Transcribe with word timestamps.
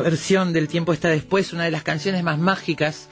Versión 0.00 0.52
del 0.52 0.68
Tiempo 0.68 0.92
está 0.92 1.08
después, 1.08 1.52
una 1.52 1.64
de 1.64 1.70
las 1.70 1.82
canciones 1.82 2.22
más 2.22 2.38
mágicas 2.38 3.08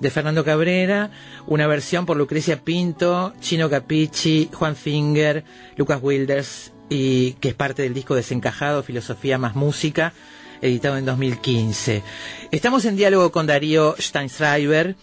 de 0.00 0.10
Fernando 0.10 0.44
Cabrera, 0.44 1.10
una 1.46 1.66
versión 1.66 2.06
por 2.06 2.16
Lucrecia 2.16 2.62
Pinto, 2.62 3.32
Chino 3.40 3.68
Capici, 3.70 4.48
Juan 4.52 4.76
Finger, 4.76 5.44
Lucas 5.76 5.98
Wilders, 6.02 6.72
y 6.88 7.32
que 7.34 7.48
es 7.48 7.54
parte 7.54 7.82
del 7.82 7.94
disco 7.94 8.14
Desencajado, 8.14 8.82
Filosofía 8.82 9.38
más 9.38 9.54
Música, 9.54 10.12
editado 10.60 10.98
en 10.98 11.04
2015. 11.04 12.02
Estamos 12.50 12.84
en 12.84 12.96
diálogo 12.96 13.32
con 13.32 13.46
Darío 13.46 13.96
Steinschreiber, 13.98 14.96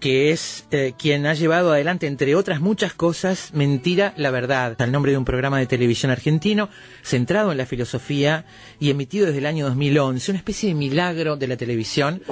que 0.00 0.30
es 0.30 0.64
eh, 0.70 0.94
quien 0.98 1.26
ha 1.26 1.34
llevado 1.34 1.72
adelante, 1.72 2.06
entre 2.06 2.34
otras 2.34 2.60
muchas 2.60 2.94
cosas, 2.94 3.50
Mentira 3.52 4.14
la 4.16 4.30
Verdad, 4.30 4.74
al 4.80 4.90
nombre 4.90 5.12
de 5.12 5.18
un 5.18 5.26
programa 5.26 5.58
de 5.58 5.66
televisión 5.66 6.10
argentino 6.10 6.70
centrado 7.02 7.52
en 7.52 7.58
la 7.58 7.66
filosofía 7.66 8.46
y 8.80 8.88
emitido 8.88 9.26
desde 9.26 9.38
el 9.38 9.46
año 9.46 9.66
2011, 9.66 10.32
una 10.32 10.38
especie 10.38 10.70
de 10.70 10.74
milagro 10.74 11.36
de 11.36 11.46
la 11.46 11.58
televisión 11.58 12.22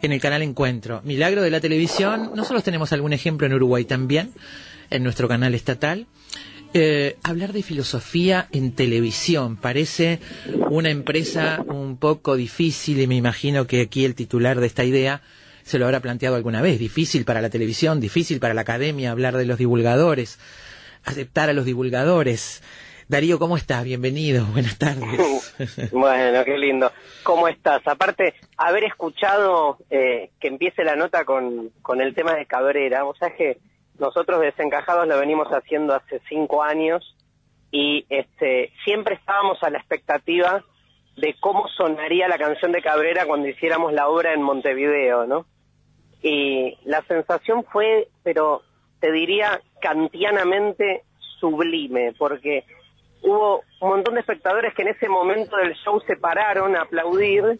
en 0.00 0.12
el 0.12 0.20
canal 0.20 0.40
Encuentro. 0.40 1.02
Milagro 1.04 1.42
de 1.42 1.50
la 1.50 1.60
televisión, 1.60 2.32
nosotros 2.34 2.64
tenemos 2.64 2.92
algún 2.94 3.12
ejemplo 3.12 3.46
en 3.46 3.52
Uruguay 3.52 3.84
también, 3.84 4.32
en 4.88 5.02
nuestro 5.02 5.28
canal 5.28 5.54
estatal. 5.54 6.06
Eh, 6.72 7.16
hablar 7.22 7.52
de 7.52 7.64
filosofía 7.64 8.48
en 8.52 8.72
televisión 8.72 9.56
parece 9.56 10.20
una 10.70 10.88
empresa 10.88 11.62
un 11.66 11.96
poco 11.98 12.36
difícil 12.36 13.00
y 13.00 13.08
me 13.08 13.16
imagino 13.16 13.66
que 13.66 13.82
aquí 13.82 14.04
el 14.04 14.14
titular 14.14 14.60
de 14.60 14.68
esta 14.68 14.84
idea 14.84 15.20
se 15.70 15.78
lo 15.78 15.84
habrá 15.84 16.00
planteado 16.00 16.34
alguna 16.34 16.60
vez. 16.60 16.80
Difícil 16.80 17.24
para 17.24 17.40
la 17.40 17.48
televisión, 17.48 18.00
difícil 18.00 18.40
para 18.40 18.54
la 18.54 18.62
academia 18.62 19.12
hablar 19.12 19.36
de 19.36 19.46
los 19.46 19.56
divulgadores, 19.56 20.40
aceptar 21.04 21.48
a 21.48 21.52
los 21.52 21.64
divulgadores. 21.64 22.60
Darío, 23.06 23.38
¿cómo 23.38 23.56
estás? 23.56 23.84
Bienvenido, 23.84 24.44
buenas 24.52 24.78
tardes. 24.78 25.54
bueno, 25.92 26.44
qué 26.44 26.58
lindo. 26.58 26.90
¿Cómo 27.22 27.46
estás? 27.46 27.86
Aparte, 27.86 28.34
haber 28.56 28.82
escuchado 28.82 29.78
eh, 29.90 30.30
que 30.40 30.48
empiece 30.48 30.82
la 30.82 30.96
nota 30.96 31.24
con, 31.24 31.70
con 31.82 32.00
el 32.00 32.16
tema 32.16 32.34
de 32.34 32.46
Cabrera, 32.46 33.04
o 33.04 33.14
sea 33.14 33.36
que 33.36 33.58
nosotros 34.00 34.40
desencajados 34.40 35.06
lo 35.06 35.20
venimos 35.20 35.46
haciendo 35.52 35.94
hace 35.94 36.20
cinco 36.28 36.64
años 36.64 37.16
y 37.70 38.06
este 38.08 38.72
siempre 38.84 39.14
estábamos 39.14 39.62
a 39.62 39.70
la 39.70 39.78
expectativa 39.78 40.64
de 41.16 41.36
cómo 41.38 41.68
sonaría 41.68 42.26
la 42.26 42.38
canción 42.38 42.72
de 42.72 42.82
Cabrera 42.82 43.26
cuando 43.26 43.46
hiciéramos 43.46 43.92
la 43.92 44.08
obra 44.08 44.32
en 44.32 44.42
Montevideo, 44.42 45.26
¿no? 45.26 45.46
Y 46.22 46.76
la 46.84 47.02
sensación 47.02 47.64
fue, 47.64 48.08
pero 48.22 48.62
te 49.00 49.10
diría 49.12 49.60
kantianamente 49.80 51.02
sublime, 51.38 52.14
porque 52.18 52.64
hubo 53.22 53.62
un 53.80 53.88
montón 53.88 54.14
de 54.14 54.20
espectadores 54.20 54.74
que 54.74 54.82
en 54.82 54.88
ese 54.88 55.08
momento 55.08 55.56
del 55.56 55.74
show 55.76 56.00
se 56.06 56.16
pararon 56.16 56.76
a 56.76 56.82
aplaudir 56.82 57.58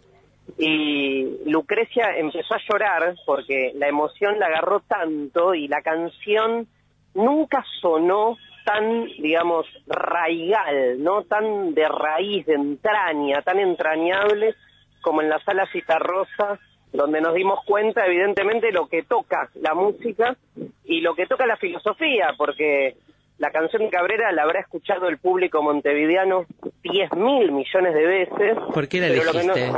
y 0.57 1.49
Lucrecia 1.49 2.17
empezó 2.17 2.55
a 2.55 2.61
llorar 2.69 3.15
porque 3.25 3.71
la 3.75 3.87
emoción 3.87 4.39
la 4.39 4.47
agarró 4.47 4.81
tanto 4.81 5.53
y 5.53 5.67
la 5.67 5.81
canción 5.81 6.67
nunca 7.13 7.63
sonó 7.79 8.37
tan, 8.65 9.05
digamos, 9.05 9.65
raigal, 9.87 11.01
¿no? 11.01 11.23
Tan 11.23 11.73
de 11.73 11.87
raíz, 11.87 12.45
de 12.45 12.53
entraña, 12.53 13.41
tan 13.41 13.59
entrañable 13.59 14.55
como 15.01 15.21
en 15.21 15.29
la 15.29 15.39
sala 15.43 15.67
Citarrosa, 15.71 16.59
donde 16.93 17.21
nos 17.21 17.33
dimos 17.33 17.59
cuenta, 17.65 18.05
evidentemente, 18.05 18.71
lo 18.71 18.87
que 18.87 19.03
toca 19.03 19.49
la 19.55 19.73
música 19.73 20.35
y 20.83 21.01
lo 21.01 21.15
que 21.15 21.25
toca 21.25 21.45
la 21.45 21.57
filosofía, 21.57 22.33
porque 22.37 22.95
la 23.37 23.51
canción 23.51 23.83
de 23.83 23.89
Cabrera 23.89 24.31
la 24.31 24.43
habrá 24.43 24.59
escuchado 24.59 25.07
el 25.07 25.17
público 25.17 25.63
montevideano 25.63 26.45
10 26.83 27.13
mil 27.13 27.51
millones 27.51 27.93
de 27.93 28.05
veces. 28.05 28.57
¿Por 28.73 28.87
qué 28.87 28.99
la 28.99 29.07
elegiste? 29.07 29.71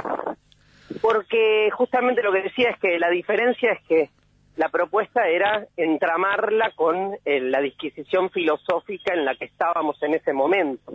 porque 1.01 1.69
justamente 1.71 2.21
lo 2.21 2.31
que 2.31 2.43
decía 2.43 2.69
es 2.69 2.79
que 2.79 2.99
la 2.99 3.09
diferencia 3.09 3.71
es 3.71 3.81
que 3.87 4.09
la 4.55 4.69
propuesta 4.69 5.27
era 5.27 5.65
entramarla 5.77 6.71
con 6.75 7.17
eh, 7.25 7.39
la 7.39 7.59
disquisición 7.59 8.29
filosófica 8.29 9.13
en 9.13 9.25
la 9.25 9.35
que 9.35 9.45
estábamos 9.45 10.01
en 10.03 10.13
ese 10.13 10.31
momento. 10.31 10.93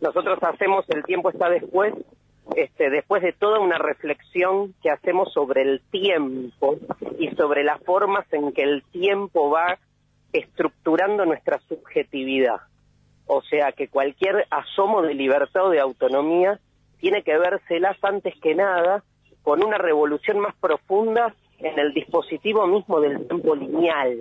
Nosotros 0.00 0.38
hacemos 0.42 0.84
El 0.90 1.04
tiempo 1.04 1.30
está 1.30 1.48
después, 1.48 1.94
este, 2.56 2.88
después 2.88 3.22
de 3.22 3.34
toda 3.34 3.60
una 3.60 3.76
reflexión 3.76 4.74
que 4.82 4.90
hacemos 4.90 5.30
sobre 5.34 5.60
el 5.60 5.82
tiempo 5.90 6.78
y 7.18 7.28
sobre 7.36 7.62
las 7.62 7.82
formas 7.82 8.26
en 8.32 8.50
que 8.52 8.62
el 8.62 8.82
tiempo 8.84 9.50
va 9.50 9.78
estructurando 10.32 11.26
nuestra 11.26 11.60
subjetividad. 11.68 12.62
O 13.26 13.42
sea 13.42 13.72
que 13.72 13.88
cualquier 13.88 14.46
asomo 14.50 15.02
de 15.02 15.12
libertad 15.12 15.66
o 15.66 15.70
de 15.70 15.80
autonomía 15.80 16.58
tiene 16.98 17.22
que 17.22 17.36
vérselas 17.36 17.98
antes 18.02 18.34
que 18.40 18.54
nada 18.54 19.04
con 19.42 19.62
una 19.62 19.76
revolución 19.76 20.38
más 20.40 20.54
profunda 20.56 21.34
en 21.58 21.78
el 21.78 21.92
dispositivo 21.92 22.66
mismo 22.66 23.00
del 23.00 23.28
tiempo 23.28 23.54
lineal. 23.54 24.16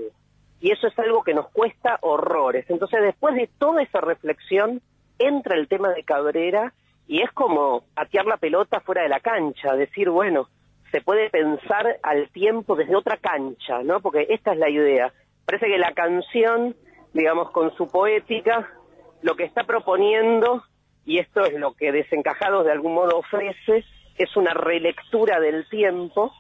Y 0.60 0.72
eso 0.72 0.88
es 0.88 1.00
algo 1.00 1.24
que 1.24 1.34
nos 1.34 1.50
cuesta 1.52 2.00
horrores. 2.02 2.66
Entonces, 2.70 3.02
después 3.02 3.36
de 3.36 3.50
toda 3.60 3.82
esa 3.82 4.02
reflexión, 4.02 4.82
entra 5.20 5.56
el 5.58 5.70
tema 5.70 5.94
de 5.94 6.04
Cabrera 6.04 6.74
y 7.08 7.22
es 7.22 7.32
como 7.32 7.84
patear 7.94 8.26
la 8.26 8.38
pelota 8.38 8.80
fuera 8.80 9.04
de 9.04 9.10
la 9.10 9.20
cancha, 9.20 9.76
decir, 9.76 10.10
bueno, 10.10 10.48
se 10.92 11.02
puede 11.02 11.30
pensar 11.30 12.00
al 12.04 12.30
tiempo 12.30 12.76
desde 12.76 12.96
otra 12.96 13.18
cancha, 13.18 13.84
¿no? 13.84 14.00
Porque 14.00 14.28
esta 14.30 14.54
es 14.54 14.60
la 14.60 14.70
idea. 14.70 15.14
Parece 15.46 15.68
que 15.68 15.78
la 15.78 15.94
canción, 15.94 16.76
digamos, 17.14 17.52
con 17.52 17.76
su 17.76 17.88
poética, 17.88 18.70
lo 19.22 19.36
que 19.36 19.44
está 19.44 19.64
proponiendo, 19.66 20.64
y 21.06 21.20
esto 21.20 21.42
es 21.46 21.54
lo 21.54 21.74
que 21.74 21.92
Desencajados 21.92 22.66
de 22.66 22.72
algún 22.72 22.94
modo 22.94 23.18
ofrece, 23.18 23.84
es 24.18 24.36
una 24.36 24.54
relectura 24.54 25.40
del 25.40 25.68
tiempo 25.70 26.32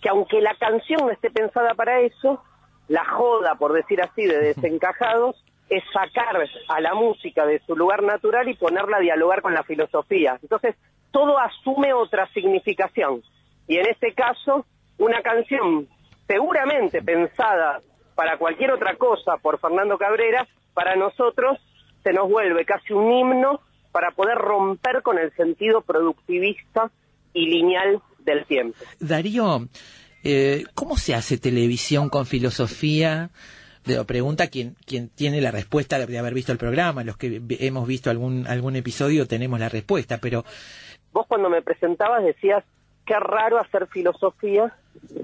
que 0.00 0.08
aunque 0.08 0.40
la 0.40 0.54
canción 0.54 1.00
no 1.06 1.10
esté 1.10 1.30
pensada 1.30 1.74
para 1.74 2.00
eso, 2.00 2.42
la 2.88 3.04
joda, 3.04 3.56
por 3.56 3.72
decir 3.72 4.00
así, 4.02 4.24
de 4.26 4.38
desencajados, 4.54 5.43
es 5.68 5.82
sacar 5.92 6.36
a 6.68 6.80
la 6.80 6.94
música 6.94 7.46
de 7.46 7.60
su 7.66 7.76
lugar 7.76 8.02
natural 8.02 8.48
y 8.48 8.54
ponerla 8.54 8.98
a 8.98 9.00
dialogar 9.00 9.42
con 9.42 9.54
la 9.54 9.62
filosofía. 9.62 10.38
Entonces, 10.42 10.76
todo 11.10 11.38
asume 11.38 11.92
otra 11.92 12.28
significación. 12.32 13.22
Y 13.66 13.78
en 13.78 13.86
este 13.86 14.12
caso, 14.12 14.66
una 14.98 15.22
canción 15.22 15.88
seguramente 16.26 17.02
pensada 17.02 17.80
para 18.14 18.36
cualquier 18.38 18.72
otra 18.72 18.96
cosa 18.96 19.36
por 19.40 19.58
Fernando 19.58 19.98
Cabrera, 19.98 20.46
para 20.74 20.96
nosotros 20.96 21.58
se 22.02 22.12
nos 22.12 22.28
vuelve 22.28 22.64
casi 22.64 22.92
un 22.92 23.10
himno 23.10 23.60
para 23.92 24.10
poder 24.10 24.36
romper 24.36 25.02
con 25.02 25.18
el 25.18 25.32
sentido 25.34 25.80
productivista 25.80 26.90
y 27.32 27.46
lineal 27.46 28.02
del 28.18 28.44
tiempo. 28.44 28.78
Darío, 29.00 29.68
eh, 30.22 30.64
¿cómo 30.74 30.96
se 30.96 31.14
hace 31.14 31.38
televisión 31.38 32.08
con 32.08 32.26
filosofía? 32.26 33.30
Lo 33.86 34.04
pregunta 34.04 34.48
quien, 34.48 34.76
quien 34.86 35.08
tiene 35.08 35.40
la 35.40 35.50
respuesta 35.50 35.98
de 35.98 36.18
haber 36.18 36.34
visto 36.34 36.52
el 36.52 36.58
programa. 36.58 37.04
Los 37.04 37.16
que 37.16 37.40
hemos 37.60 37.86
visto 37.86 38.10
algún, 38.10 38.46
algún 38.46 38.76
episodio 38.76 39.26
tenemos 39.26 39.58
la 39.60 39.68
respuesta, 39.68 40.18
pero... 40.20 40.44
Vos 41.12 41.26
cuando 41.28 41.48
me 41.48 41.62
presentabas 41.62 42.24
decías, 42.24 42.64
qué 43.06 43.14
raro 43.18 43.58
hacer 43.58 43.86
filosofía 43.86 44.74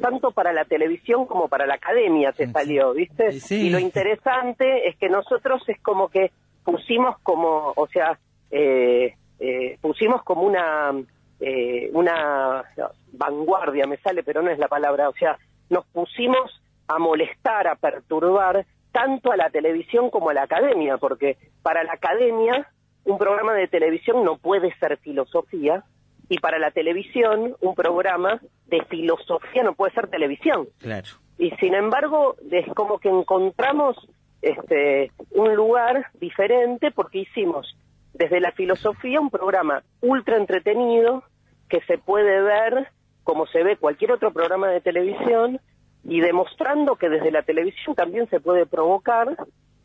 tanto 0.00 0.30
para 0.32 0.52
la 0.52 0.64
televisión 0.64 1.26
como 1.26 1.48
para 1.48 1.66
la 1.66 1.74
academia 1.74 2.32
te 2.32 2.50
salió, 2.50 2.92
¿viste? 2.92 3.30
Y 3.50 3.70
lo 3.70 3.78
interesante 3.78 4.88
es 4.88 4.96
que 4.96 5.08
nosotros 5.08 5.62
es 5.68 5.80
como 5.80 6.08
que 6.08 6.32
pusimos 6.64 7.16
como, 7.22 7.72
o 7.74 7.86
sea, 7.88 8.18
eh, 8.50 9.14
eh, 9.38 9.78
pusimos 9.80 10.22
como 10.22 10.42
una 10.42 10.92
eh, 11.40 11.90
una 11.92 12.64
vanguardia, 13.12 13.86
me 13.86 13.96
sale, 13.98 14.22
pero 14.22 14.42
no 14.42 14.50
es 14.50 14.58
la 14.58 14.68
palabra, 14.68 15.08
o 15.08 15.14
sea, 15.14 15.38
nos 15.70 15.86
pusimos 15.86 16.59
a 16.90 16.98
molestar, 16.98 17.68
a 17.68 17.76
perturbar 17.76 18.66
tanto 18.92 19.30
a 19.30 19.36
la 19.36 19.50
televisión 19.50 20.10
como 20.10 20.30
a 20.30 20.34
la 20.34 20.42
academia, 20.42 20.98
porque 20.98 21.36
para 21.62 21.84
la 21.84 21.92
academia 21.92 22.68
un 23.04 23.16
programa 23.16 23.54
de 23.54 23.68
televisión 23.68 24.24
no 24.24 24.36
puede 24.38 24.74
ser 24.78 24.98
filosofía 24.98 25.84
y 26.28 26.38
para 26.38 26.58
la 26.58 26.70
televisión 26.70 27.56
un 27.60 27.74
programa 27.74 28.40
de 28.66 28.84
filosofía 28.84 29.62
no 29.62 29.74
puede 29.74 29.92
ser 29.92 30.08
televisión. 30.08 30.68
Claro. 30.78 31.08
Y 31.38 31.50
sin 31.52 31.74
embargo 31.74 32.36
es 32.50 32.66
como 32.74 32.98
que 32.98 33.08
encontramos 33.08 33.96
este 34.42 35.12
un 35.30 35.54
lugar 35.54 36.06
diferente 36.14 36.90
porque 36.90 37.20
hicimos 37.20 37.76
desde 38.14 38.40
la 38.40 38.52
filosofía 38.52 39.20
un 39.20 39.30
programa 39.30 39.82
ultra 40.00 40.36
entretenido 40.36 41.22
que 41.68 41.80
se 41.82 41.98
puede 41.98 42.42
ver 42.42 42.88
como 43.22 43.46
se 43.46 43.62
ve 43.62 43.76
cualquier 43.76 44.12
otro 44.12 44.32
programa 44.32 44.68
de 44.68 44.80
televisión 44.80 45.60
y 46.04 46.20
demostrando 46.20 46.96
que 46.96 47.08
desde 47.08 47.30
la 47.30 47.42
televisión 47.42 47.94
también 47.94 48.28
se 48.30 48.40
puede 48.40 48.66
provocar 48.66 49.36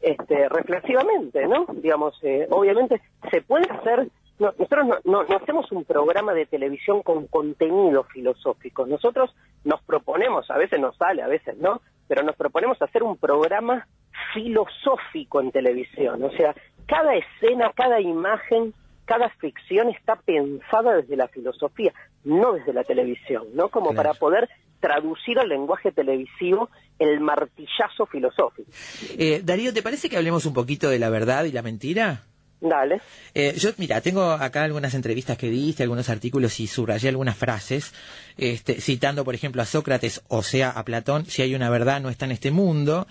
este, 0.02 0.50
reflexivamente, 0.50 1.48
¿no? 1.48 1.66
Digamos, 1.74 2.18
eh, 2.24 2.48
obviamente 2.52 3.02
se 3.32 3.42
puede 3.42 3.70
hacer, 3.70 4.08
nosotros 4.40 4.86
no, 4.86 4.98
no, 5.04 5.24
no, 5.24 5.36
hacemos 5.38 5.72
un 5.72 5.84
programa 5.84 6.34
de 6.34 6.46
televisión 6.46 7.02
con 7.02 7.28
contenido 7.28 8.04
filosófico, 8.04 8.86
nosotros 8.86 9.36
nos 9.64 9.82
proponemos, 9.84 10.50
a 10.52 10.58
veces 10.58 10.80
nos 10.80 10.96
sale, 10.98 11.22
a 11.22 11.28
veces 11.28 11.58
no, 11.58 11.82
pero 12.08 12.24
nos 12.24 12.36
proponemos 12.36 12.82
hacer 12.82 13.04
un 13.04 13.18
programa 13.18 13.88
filosófico 14.34 15.42
en 15.42 15.52
televisión, 15.52 16.24
o 16.24 16.32
sea, 16.32 16.56
cada 16.86 17.16
escena, 17.16 17.72
cada 17.76 18.00
imagen, 18.00 18.74
cada 19.06 19.30
ficción 19.30 19.90
está 19.90 20.16
pensada 20.16 20.96
desde 20.96 21.16
la 21.16 21.28
filosofía, 21.28 21.94
no 22.24 22.54
desde 22.54 22.74
la 22.74 22.84
televisión, 22.84 23.48
¿no? 23.54 23.69
Como 23.69 23.94
para 23.94 24.13
poder 24.13 24.50
traducir 24.80 25.40
al 25.40 25.50
lenguaje 25.50 25.92
televisivo 25.92 26.69
el 27.00 27.19
martillazo 27.19 28.06
filosófico. 28.06 28.69
Eh, 29.18 29.42
Darío, 29.44 29.74
¿te 29.74 29.81
parece 29.81 30.10
que 30.10 30.18
hablemos 30.18 30.46
un 30.46 30.54
poquito 30.54 30.90
de 30.90 31.00
la 31.00 31.10
verdad 31.10 31.46
y 31.46 31.52
la 31.52 31.62
mentira? 31.62 32.24
Dale. 32.68 33.00
Eh, 33.36 33.54
yo, 33.58 33.72
mira, 33.78 34.02
tengo 34.02 34.32
acá 34.32 34.64
algunas 34.64 34.94
entrevistas 34.94 35.38
que 35.38 35.50
diste, 35.50 35.84
algunos 35.84 36.10
artículos 36.10 36.60
y 36.60 36.68
subrayé 36.68 37.10
algunas 37.10 37.38
frases, 37.38 37.94
este, 38.38 38.82
citando, 38.82 39.24
por 39.24 39.36
ejemplo, 39.36 39.62
a 39.62 39.66
Sócrates, 39.66 40.22
o 40.30 40.42
sea, 40.42 40.72
a 40.72 40.84
Platón, 40.84 41.26
si 41.26 41.42
hay 41.42 41.54
una 41.54 41.70
verdad, 41.70 42.02
no 42.02 42.10
está 42.10 42.26
en 42.26 42.32
este 42.32 42.50
mundo. 42.52 43.08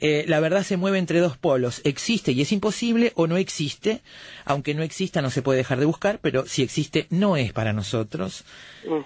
eh, 0.00 0.24
la 0.28 0.40
verdad 0.40 0.62
se 0.62 0.76
mueve 0.76 0.98
entre 0.98 1.18
dos 1.20 1.36
polos, 1.36 1.80
existe 1.84 2.32
y 2.32 2.42
es 2.42 2.52
imposible, 2.52 3.12
o 3.16 3.26
no 3.26 3.36
existe, 3.36 4.02
aunque 4.44 4.74
no 4.74 4.82
exista 4.82 5.20
no 5.20 5.30
se 5.30 5.42
puede 5.42 5.58
dejar 5.58 5.80
de 5.80 5.86
buscar, 5.86 6.20
pero 6.20 6.46
si 6.46 6.62
existe 6.62 7.06
no 7.10 7.36
es 7.36 7.52
para 7.52 7.72
nosotros. 7.72 8.44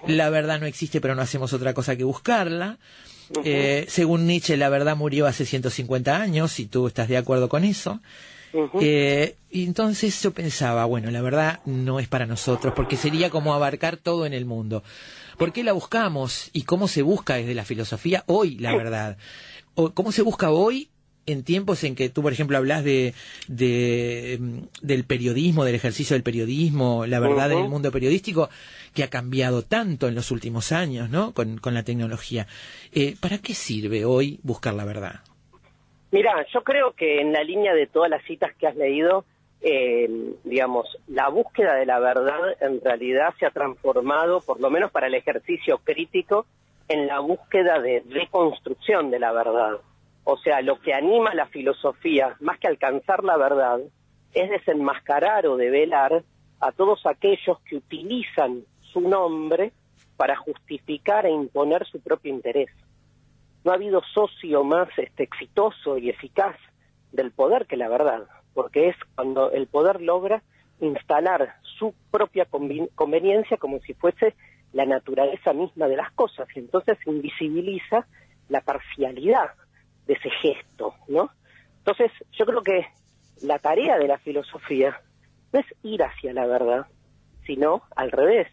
La 0.07 0.29
verdad 0.29 0.59
no 0.59 0.67
existe, 0.67 1.01
pero 1.01 1.15
no 1.15 1.21
hacemos 1.21 1.53
otra 1.53 1.73
cosa 1.73 1.95
que 1.95 2.03
buscarla. 2.03 2.77
eh, 3.43 3.85
según 3.87 4.27
Nietzsche, 4.27 4.55
la 4.57 4.69
verdad 4.69 4.95
murió 4.95 5.25
hace 5.25 5.45
150 5.45 6.15
años, 6.21 6.51
si 6.51 6.67
tú 6.67 6.87
estás 6.87 7.07
de 7.07 7.17
acuerdo 7.17 7.49
con 7.49 7.63
eso. 7.63 7.99
Eh, 8.81 9.35
y 9.51 9.65
entonces 9.65 10.21
yo 10.21 10.31
pensaba, 10.31 10.85
bueno, 10.85 11.11
la 11.11 11.21
verdad 11.21 11.59
no 11.65 11.99
es 11.99 12.07
para 12.07 12.25
nosotros, 12.25 12.73
porque 12.75 12.97
sería 12.97 13.29
como 13.29 13.53
abarcar 13.53 13.97
todo 13.97 14.25
en 14.25 14.33
el 14.33 14.45
mundo. 14.45 14.83
¿Por 15.37 15.51
qué 15.51 15.63
la 15.63 15.73
buscamos 15.73 16.49
y 16.53 16.63
cómo 16.63 16.87
se 16.87 17.01
busca 17.01 17.35
desde 17.35 17.53
la 17.53 17.65
filosofía 17.65 18.23
hoy 18.27 18.57
la 18.57 18.75
verdad? 18.75 19.17
O 19.75 19.91
¿Cómo 19.93 20.11
se 20.11 20.21
busca 20.21 20.51
hoy 20.51 20.89
en 21.25 21.43
tiempos 21.43 21.83
en 21.83 21.95
que 21.95 22.09
tú, 22.09 22.21
por 22.21 22.33
ejemplo, 22.33 22.57
hablas 22.57 22.83
de, 22.83 23.13
de, 23.47 24.39
del 24.81 25.03
periodismo, 25.05 25.65
del 25.65 25.75
ejercicio 25.75 26.15
del 26.15 26.23
periodismo, 26.23 27.05
la 27.05 27.19
verdad 27.19 27.51
en 27.51 27.59
el 27.59 27.69
mundo 27.69 27.91
periodístico, 27.91 28.49
que 28.93 29.03
ha 29.03 29.09
cambiado 29.09 29.63
tanto 29.63 30.07
en 30.07 30.15
los 30.15 30.31
últimos 30.31 30.71
años, 30.71 31.09
¿no? 31.09 31.33
Con, 31.33 31.57
con 31.57 31.73
la 31.73 31.83
tecnología. 31.83 32.47
Eh, 32.91 33.15
¿Para 33.19 33.39
qué 33.39 33.53
sirve 33.53 34.05
hoy 34.05 34.39
buscar 34.43 34.73
la 34.73 34.85
verdad? 34.85 35.21
Mira, 36.15 36.45
yo 36.53 36.63
creo 36.63 36.93
que 36.93 37.19
en 37.19 37.33
la 37.33 37.43
línea 37.43 37.73
de 37.73 37.87
todas 37.87 38.09
las 38.09 38.23
citas 38.23 38.55
que 38.55 38.67
has 38.67 38.75
leído, 38.77 39.25
eh, 39.59 40.09
digamos, 40.45 40.87
la 41.09 41.27
búsqueda 41.27 41.73
de 41.73 41.85
la 41.85 41.99
verdad 41.99 42.55
en 42.61 42.79
realidad 42.79 43.33
se 43.37 43.45
ha 43.45 43.49
transformado, 43.51 44.39
por 44.39 44.61
lo 44.61 44.69
menos 44.69 44.91
para 44.91 45.07
el 45.07 45.13
ejercicio 45.13 45.79
crítico, 45.79 46.45
en 46.87 47.07
la 47.07 47.19
búsqueda 47.19 47.81
de 47.81 48.01
reconstrucción 48.09 49.11
de 49.11 49.19
la 49.19 49.33
verdad. 49.33 49.73
O 50.23 50.37
sea, 50.37 50.61
lo 50.61 50.79
que 50.79 50.93
anima 50.93 51.33
la 51.33 51.47
filosofía, 51.47 52.37
más 52.39 52.59
que 52.59 52.69
alcanzar 52.69 53.25
la 53.25 53.35
verdad, 53.35 53.81
es 54.33 54.49
desenmascarar 54.49 55.45
o 55.47 55.57
develar 55.57 56.23
a 56.61 56.71
todos 56.71 57.05
aquellos 57.05 57.59
que 57.67 57.75
utilizan 57.75 58.63
su 58.79 59.01
nombre 59.01 59.73
para 60.15 60.37
justificar 60.37 61.25
e 61.25 61.31
imponer 61.31 61.85
su 61.85 61.99
propio 61.99 62.33
interés 62.33 62.69
no 63.65 63.71
ha 63.71 63.75
habido 63.75 64.01
socio 64.13 64.63
más 64.63 64.87
este, 64.97 65.23
exitoso 65.23 65.97
y 65.97 66.09
eficaz 66.09 66.55
del 67.11 67.31
poder 67.31 67.65
que 67.65 67.75
la 67.75 67.89
verdad, 67.89 68.27
porque 68.53 68.89
es 68.89 68.95
cuando 69.15 69.51
el 69.51 69.67
poder 69.67 70.01
logra 70.01 70.43
instalar 70.79 71.55
su 71.61 71.93
propia 72.11 72.45
conveniencia 72.45 73.57
como 73.57 73.79
si 73.79 73.93
fuese 73.95 74.35
la 74.71 74.85
naturaleza 74.85 75.53
misma 75.53 75.87
de 75.87 75.97
las 75.97 76.11
cosas, 76.11 76.47
y 76.55 76.59
entonces 76.59 76.97
invisibiliza 77.05 78.07
la 78.49 78.61
parcialidad 78.61 79.51
de 80.05 80.13
ese 80.13 80.29
gesto, 80.29 80.93
¿no? 81.07 81.31
Entonces, 81.79 82.11
yo 82.33 82.45
creo 82.45 82.61
que 82.61 82.85
la 83.41 83.57
tarea 83.59 83.97
de 83.97 84.07
la 84.07 84.17
filosofía 84.19 85.01
no 85.53 85.59
es 85.59 85.65
ir 85.81 86.03
hacia 86.03 86.33
la 86.33 86.45
verdad, 86.45 86.87
sino 87.45 87.83
al 87.95 88.11
revés, 88.11 88.47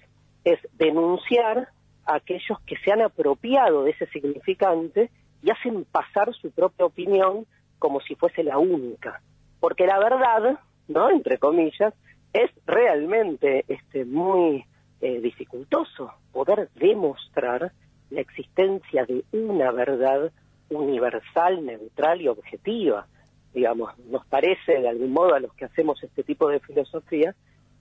es 0.45 0.59
denunciar 0.75 1.69
aquellos 2.07 2.61
que 2.67 2.77
se 2.85 2.93
han 2.93 3.03
apropiado 3.03 3.85
de 3.85 3.93
ese 3.93 4.07
significante 4.07 5.11
y 5.43 5.51
hacen 5.51 5.85
pasar 5.85 6.33
su 6.35 6.51
propia 6.51 6.87
opinión 6.87 7.47
como 7.79 8.01
si 8.01 8.15
fuese 8.15 8.43
la 8.43 8.59
única. 8.59 9.21
Porque 9.61 9.87
la 9.87 9.99
verdad, 9.99 10.59
¿no? 10.89 11.11
Entre 11.11 11.39
comillas, 11.39 11.95
es 12.33 12.51
realmente 12.67 13.65
este, 13.69 14.05
muy 14.05 14.65
eh, 15.01 15.21
dificultoso 15.21 16.13
poder 16.33 16.71
demostrar 16.77 17.73
la 18.11 18.21
existencia 18.21 19.05
de 19.05 19.25
una 19.33 19.71
verdad 19.73 20.31
universal, 20.71 21.65
neutral 21.65 22.21
y 22.21 22.29
objetiva. 22.29 23.07
Digamos, 23.53 23.99
nos 24.07 24.25
parece 24.27 24.81
de 24.81 24.89
algún 24.89 25.13
modo 25.13 25.35
a 25.35 25.41
los 25.41 25.53
que 25.55 25.65
hacemos 25.65 26.03
este 26.03 26.23
tipo 26.23 26.49
de 26.49 26.61
filosofía 26.61 27.35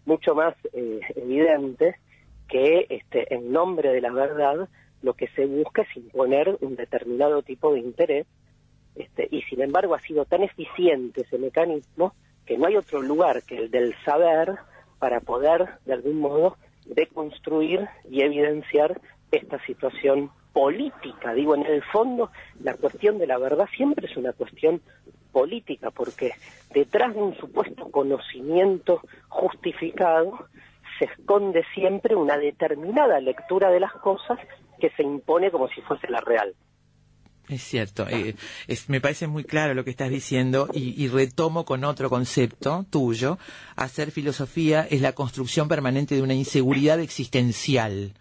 mucho 0.06 0.36
más 0.36 0.56
eh, 0.74 1.00
evidente 1.16 1.96
que 2.52 2.86
este, 2.90 3.34
en 3.34 3.52
nombre 3.52 3.92
de 3.94 4.02
la 4.02 4.12
verdad 4.12 4.68
lo 5.02 5.14
que 5.14 5.28
se 5.30 5.46
busca 5.46 5.82
es 5.84 5.98
imponer 5.98 6.58
un 6.62 6.76
determinado 6.76 7.42
tipo 7.42 7.74
de 7.74 7.80
interés 7.80 8.28
este, 8.96 9.28
y 9.32 9.42
sin 9.44 9.62
embargo 9.62 9.96
ha 9.96 10.02
sido 10.02 10.26
tan 10.26 10.44
eficiente 10.44 11.22
ese 11.22 11.38
mecanismo 11.38 12.14
que 12.46 12.58
no 12.58 12.68
hay 12.68 12.76
otro 12.76 13.02
lugar 13.02 13.44
que 13.44 13.58
el 13.58 13.72
del 13.72 13.96
saber 14.04 14.56
para 15.00 15.22
poder 15.22 15.70
de 15.86 15.94
algún 15.94 16.20
modo 16.20 16.58
deconstruir 16.86 17.88
y 18.10 18.22
evidenciar 18.22 19.00
esta 19.32 19.64
situación 19.66 20.30
política. 20.52 21.34
Digo, 21.34 21.56
en 21.56 21.66
el 21.66 21.82
fondo 21.84 22.32
la 22.62 22.74
cuestión 22.76 23.18
de 23.18 23.28
la 23.28 23.38
verdad 23.38 23.68
siempre 23.78 24.08
es 24.08 24.18
una 24.18 24.34
cuestión 24.34 24.82
política 25.32 25.90
porque 25.92 26.34
detrás 26.74 27.16
de 27.16 27.22
un 27.22 27.36
supuesto 27.38 27.90
conocimiento 27.90 29.02
justificado 29.30 30.48
se 31.02 31.06
esconde 31.06 31.64
siempre 31.74 32.16
una 32.16 32.38
determinada 32.38 33.20
lectura 33.20 33.72
de 33.72 33.80
las 33.80 33.92
cosas 33.94 34.38
que 34.80 34.92
se 34.92 35.02
impone 35.02 35.50
como 35.50 35.68
si 35.70 35.82
fuese 35.82 36.08
la 36.10 36.22
real. 36.22 36.54
Es 37.50 37.64
cierto, 37.64 38.08
eh, 38.08 38.36
es, 38.68 38.88
me 38.88 39.02
parece 39.02 39.26
muy 39.26 39.44
claro 39.44 39.74
lo 39.74 39.84
que 39.84 39.90
estás 39.90 40.12
diciendo 40.12 40.70
y, 40.74 41.04
y, 41.04 41.08
retomo 41.08 41.66
con 41.66 41.84
otro 41.84 42.10
concepto 42.10 42.86
tuyo. 42.90 43.40
Hacer 43.76 44.12
filosofía 44.12 44.88
es 44.90 45.02
la 45.02 45.14
construcción 45.14 45.68
permanente 45.68 46.14
de 46.16 46.22
una 46.22 46.36
inseguridad 46.36 47.00
existencial. 47.00 48.14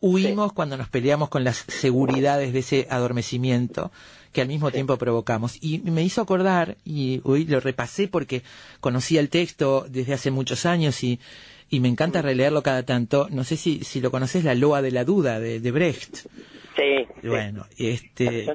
Huimos 0.00 0.50
sí. 0.50 0.54
cuando 0.54 0.76
nos 0.76 0.88
peleamos 0.88 1.28
con 1.28 1.44
las 1.44 1.64
seguridades 1.68 2.52
de 2.52 2.58
ese 2.60 2.86
adormecimiento 2.90 3.90
que 4.32 4.40
al 4.40 4.48
mismo 4.48 4.68
sí. 4.68 4.74
tiempo 4.74 4.96
provocamos. 4.96 5.58
Y 5.60 5.78
me 5.78 6.02
hizo 6.02 6.20
acordar, 6.20 6.76
y 6.84 7.20
hoy 7.24 7.44
lo 7.44 7.60
repasé 7.60 8.08
porque 8.08 8.42
conocía 8.80 9.20
el 9.20 9.28
texto 9.28 9.86
desde 9.88 10.14
hace 10.14 10.30
muchos 10.30 10.66
años 10.66 11.02
y 11.02 11.20
y 11.70 11.78
me 11.78 11.88
encanta 11.88 12.20
releerlo 12.20 12.62
cada 12.62 12.82
tanto. 12.82 13.28
No 13.30 13.44
sé 13.44 13.56
si, 13.56 13.84
si 13.84 14.00
lo 14.00 14.10
conoces, 14.10 14.44
La 14.44 14.54
Loa 14.54 14.82
de 14.82 14.90
la 14.90 15.04
Duda 15.04 15.38
de, 15.38 15.60
de 15.60 15.70
Brecht. 15.70 16.26
Sí. 16.80 17.28
Bueno, 17.28 17.66
este, 17.76 18.46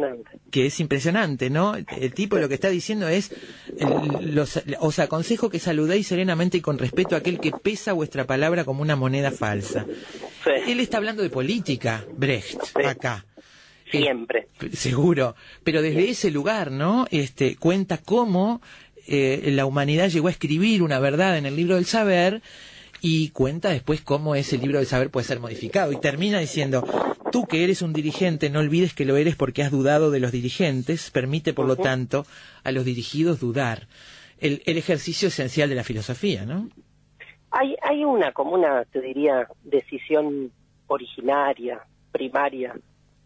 que 0.49 0.65
es 0.65 0.79
impresionante, 0.79 1.49
¿no? 1.49 1.75
El 1.75 2.13
tipo 2.13 2.37
lo 2.37 2.47
que 2.47 2.55
está 2.55 2.69
diciendo 2.69 3.07
es, 3.07 3.31
los, 4.21 4.61
os 4.79 4.99
aconsejo 4.99 5.49
que 5.49 5.59
saludéis 5.59 6.07
serenamente 6.07 6.57
y 6.57 6.61
con 6.61 6.79
respeto 6.79 7.15
a 7.15 7.19
aquel 7.19 7.39
que 7.39 7.51
pesa 7.51 7.93
vuestra 7.93 8.25
palabra 8.25 8.65
como 8.65 8.81
una 8.81 8.95
moneda 8.95 9.29
falsa. 9.31 9.85
Él 10.67 10.79
está 10.79 10.97
hablando 10.97 11.21
de 11.21 11.29
política, 11.29 12.03
Brecht, 12.17 12.75
acá. 12.83 13.25
Siempre. 13.91 14.47
seguro. 14.73 15.35
Pero 15.63 15.83
desde 15.83 16.09
ese 16.09 16.31
lugar, 16.31 16.71
¿no? 16.71 17.05
Este, 17.11 17.55
cuenta 17.55 17.99
cómo 17.99 18.61
eh, 19.07 19.51
la 19.51 19.67
humanidad 19.67 20.09
llegó 20.09 20.29
a 20.29 20.31
escribir 20.31 20.81
una 20.81 20.99
verdad 20.99 21.37
en 21.37 21.45
el 21.45 21.55
libro 21.55 21.75
del 21.75 21.85
saber 21.85 22.41
y 23.01 23.29
cuenta 23.29 23.69
después 23.69 24.01
cómo 24.01 24.33
ese 24.35 24.57
libro 24.57 24.79
del 24.79 24.87
saber 24.87 25.11
puede 25.11 25.27
ser 25.27 25.39
modificado. 25.39 25.91
Y 25.91 25.97
termina 25.97 26.39
diciendo, 26.39 26.83
tú 27.35 27.47
que 27.47 27.65
eres 27.65 27.81
un 27.81 27.91
dirigente, 27.91 28.49
no 28.49 28.61
olvides 28.61 28.93
que 28.93 29.03
lo 29.03 29.17
eres 29.17 29.35
porque 29.35 29.61
has 29.61 29.69
dudado 29.69 30.09
de 30.09 30.21
los 30.21 30.31
dirigentes, 30.31 31.11
permite 31.11 31.53
por 31.53 31.65
lo 31.65 31.75
tanto 31.75 32.23
a 32.63 32.71
los 32.71 32.85
dirigidos 32.85 33.41
dudar. 33.41 33.87
El, 34.39 34.61
el 34.65 34.77
ejercicio 34.77 35.27
esencial 35.27 35.67
de 35.67 35.75
la 35.75 35.83
filosofía, 35.83 36.45
¿no? 36.45 36.69
Hay, 37.51 37.75
hay 37.81 38.05
una, 38.05 38.31
como 38.31 38.53
una, 38.53 38.85
te 38.85 39.01
diría, 39.01 39.49
decisión 39.65 40.49
originaria, 40.87 41.81
primaria, 42.13 42.73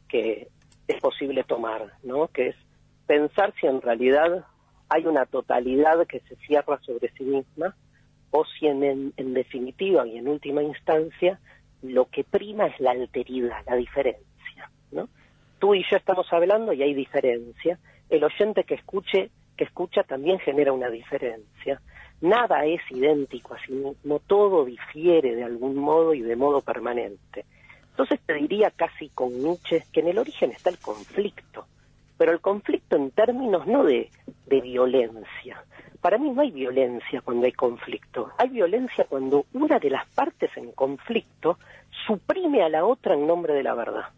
que 0.07 0.47
es 0.87 0.99
posible 1.01 1.43
tomar, 1.43 1.93
¿no? 2.01 2.29
Que 2.29 2.47
es 2.47 2.55
pensar 3.05 3.53
si 3.61 3.67
en 3.67 3.79
realidad 3.79 4.43
hay 4.89 5.05
una 5.05 5.27
totalidad 5.27 6.07
que 6.07 6.21
se 6.21 6.35
cierra 6.47 6.79
sobre 6.81 7.11
sí 7.11 7.25
misma 7.25 7.75
o 8.31 8.43
si 8.43 8.65
en, 8.65 9.13
en, 9.15 9.33
definitiva 9.35 10.07
y 10.07 10.17
en 10.17 10.27
última 10.27 10.63
instancia 10.63 11.39
lo 11.81 12.05
que 12.05 12.23
prima 12.23 12.67
es 12.67 12.79
la 12.79 12.91
alteridad, 12.91 13.63
la 13.65 13.75
diferencia, 13.75 14.69
¿no? 14.91 15.09
Tú 15.59 15.75
y 15.75 15.83
yo 15.89 15.97
estamos 15.97 16.31
hablando 16.31 16.73
y 16.73 16.81
hay 16.81 16.93
diferencia. 16.93 17.79
El 18.09 18.23
oyente 18.23 18.63
que 18.63 18.75
escuche, 18.75 19.29
que 19.57 19.65
escucha 19.65 20.03
también 20.03 20.39
genera 20.39 20.71
una 20.71 20.89
diferencia. 20.89 21.81
Nada 22.21 22.65
es 22.65 22.81
idéntico 22.89 23.53
a 23.53 23.59
sí 23.65 23.71
mismo, 23.71 24.19
todo 24.19 24.65
difiere 24.65 25.35
de 25.35 25.43
algún 25.43 25.75
modo 25.75 26.13
y 26.13 26.21
de 26.21 26.35
modo 26.35 26.61
permanente. 26.61 27.45
Entonces 27.91 28.19
te 28.25 28.33
diría 28.33 28.71
casi 28.71 29.09
con 29.09 29.37
Nietzsche 29.37 29.83
que 29.91 29.99
en 30.01 30.07
el 30.07 30.17
origen 30.17 30.51
está 30.51 30.69
el 30.69 30.79
conflicto, 30.79 31.65
pero 32.19 32.33
el 32.33 32.41
conflicto 32.41 32.97
en 32.97 33.11
términos 33.11 33.65
no 33.65 33.85
de, 33.85 34.09
de 34.45 34.59
violencia. 34.59 35.63
Para 36.01 36.17
mí 36.17 36.29
no 36.29 36.41
hay 36.41 36.51
violencia 36.51 37.21
cuando 37.21 37.45
hay 37.45 37.53
conflicto, 37.53 38.31
hay 38.37 38.49
violencia 38.49 39.05
cuando 39.07 39.45
una 39.53 39.79
de 39.79 39.89
las 39.89 40.05
partes 40.09 40.51
en 40.57 40.73
conflicto 40.73 41.57
suprime 42.05 42.61
a 42.61 42.67
la 42.67 42.83
otra 42.83 43.13
en 43.13 43.25
nombre 43.25 43.53
de 43.53 43.63
la 43.63 43.73
verdad. 43.73 44.09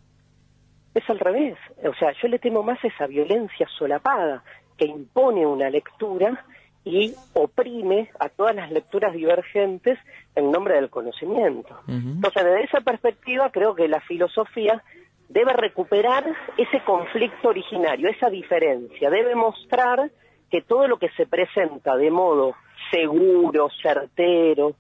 Es 0.96 1.08
al 1.12 1.20
revés, 1.20 1.58
o 1.88 1.94
sea, 1.94 2.12
yo 2.20 2.28
le 2.28 2.40
temo 2.40 2.64
más 2.64 2.84
a 2.84 2.88
esa 2.88 3.06
violencia 3.06 3.68
solapada 3.78 4.44
que 4.78 4.86
impone 4.86 5.46
una 5.46 5.70
lectura 5.70 6.44
y 6.84 7.14
oprime 7.34 8.10
a 8.20 8.30
todas 8.30 8.56
las 8.56 8.72
lecturas 8.72 9.14
divergentes 9.14 10.00
en 10.36 10.52
nombre 10.52 10.74
del 10.74 10.90
conocimiento. 10.90 11.80
Entonces, 11.88 12.44
desde 12.44 12.64
esa 12.64 12.82
perspectiva, 12.82 13.52
creo 13.52 13.76
que 13.76 13.88
la 13.88 14.02
filosofía 14.02 14.84
debe 15.32 15.54
recuperar 15.54 16.26
ese 16.58 16.82
conflicto 16.84 17.50
originario, 17.50 18.10
esa 18.10 18.30
diferencia, 18.30 19.10
debe 19.10 19.34
mostrar 19.36 20.12
que 20.50 20.62
todo 20.62 20.88
lo 20.88 20.98
que 20.98 21.10
se 21.12 21.26
presenta 21.26 21.96
de 21.96 22.12
modo 22.12 22.54
seguro, 22.92 23.70
certero, 23.82 24.74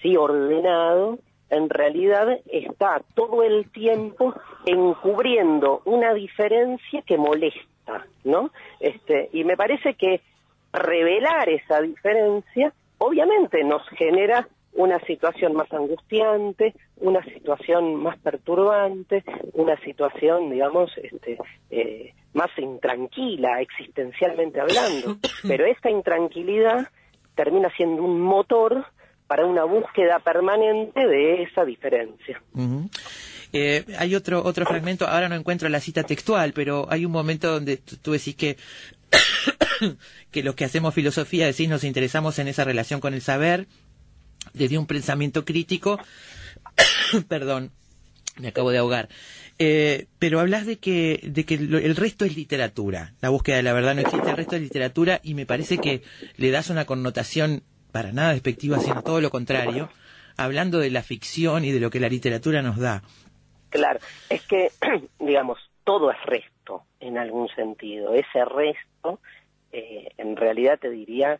sí, 0.00 0.16
ordenado, 0.16 1.18
en 1.50 1.68
realidad 1.68 2.38
está 2.46 3.02
todo 3.14 3.42
el 3.42 3.70
tiempo 3.70 4.34
encubriendo 4.64 5.82
una 5.84 6.14
diferencia 6.14 7.02
que 7.02 7.18
molesta, 7.18 8.06
¿no? 8.24 8.50
Este, 8.78 9.28
y 9.32 9.44
me 9.44 9.56
parece 9.56 9.94
que 9.94 10.22
revelar 10.72 11.48
esa 11.50 11.80
diferencia, 11.82 12.72
obviamente 12.98 13.64
nos 13.64 13.86
genera 13.90 14.46
una 14.72 15.00
situación 15.00 15.54
más 15.54 15.72
angustiante, 15.72 16.74
una 16.96 17.22
situación 17.24 17.96
más 17.96 18.18
perturbante, 18.18 19.24
una 19.52 19.78
situación, 19.80 20.50
digamos, 20.50 20.90
este, 21.02 21.38
eh, 21.70 22.14
más 22.32 22.50
intranquila, 22.56 23.60
existencialmente 23.60 24.60
hablando. 24.60 25.18
Pero 25.42 25.66
esta 25.66 25.90
intranquilidad 25.90 26.88
termina 27.34 27.70
siendo 27.76 28.02
un 28.02 28.20
motor 28.20 28.84
para 29.26 29.46
una 29.46 29.64
búsqueda 29.64 30.18
permanente 30.18 31.06
de 31.06 31.42
esa 31.44 31.64
diferencia. 31.64 32.42
Eh, 33.52 33.84
hay 33.98 34.14
otro 34.16 34.42
otro 34.44 34.66
fragmento, 34.66 35.06
ahora 35.06 35.28
no 35.28 35.36
encuentro 35.36 35.68
la 35.68 35.80
cita 35.80 36.02
textual, 36.02 36.52
pero 36.52 36.86
hay 36.90 37.04
un 37.04 37.12
momento 37.12 37.50
donde 37.50 37.76
tú 37.76 38.10
decís 38.12 38.34
que 38.34 38.56
que 40.32 40.42
los 40.42 40.56
que 40.56 40.64
hacemos 40.64 40.94
filosofía 40.94 41.46
decís 41.46 41.68
nos 41.68 41.84
interesamos 41.84 42.40
en 42.40 42.48
esa 42.48 42.64
relación 42.64 43.00
con 43.00 43.14
el 43.14 43.22
saber 43.22 43.66
desde 44.52 44.78
un 44.78 44.86
pensamiento 44.86 45.44
crítico. 45.44 45.98
Perdón, 47.28 47.72
me 48.38 48.48
acabo 48.48 48.70
de 48.70 48.78
ahogar. 48.78 49.08
Eh, 49.58 50.06
pero 50.18 50.40
hablas 50.40 50.64
de 50.64 50.78
que, 50.78 51.20
de 51.22 51.44
que 51.44 51.54
el 51.54 51.96
resto 51.96 52.24
es 52.24 52.34
literatura, 52.34 53.12
la 53.20 53.28
búsqueda 53.28 53.56
de 53.56 53.62
la 53.62 53.74
verdad 53.74 53.94
no 53.94 54.00
existe, 54.00 54.30
el 54.30 54.36
resto 54.36 54.56
es 54.56 54.62
literatura 54.62 55.20
y 55.22 55.34
me 55.34 55.44
parece 55.44 55.76
que 55.76 56.02
le 56.36 56.50
das 56.50 56.70
una 56.70 56.86
connotación 56.86 57.62
para 57.92 58.12
nada 58.12 58.32
despectiva, 58.32 58.78
sino 58.78 59.02
todo 59.02 59.20
lo 59.20 59.30
contrario, 59.30 59.90
hablando 60.38 60.78
de 60.78 60.90
la 60.90 61.02
ficción 61.02 61.64
y 61.64 61.72
de 61.72 61.80
lo 61.80 61.90
que 61.90 62.00
la 62.00 62.08
literatura 62.08 62.62
nos 62.62 62.78
da. 62.78 63.02
Claro, 63.68 64.00
es 64.30 64.42
que, 64.46 64.70
digamos, 65.18 65.58
todo 65.84 66.10
es 66.10 66.22
resto 66.24 66.84
en 66.98 67.18
algún 67.18 67.48
sentido. 67.48 68.14
Ese 68.14 68.44
resto 68.44 69.20
eh, 69.72 70.08
en 70.16 70.36
realidad 70.36 70.78
te 70.78 70.90
diría 70.90 71.38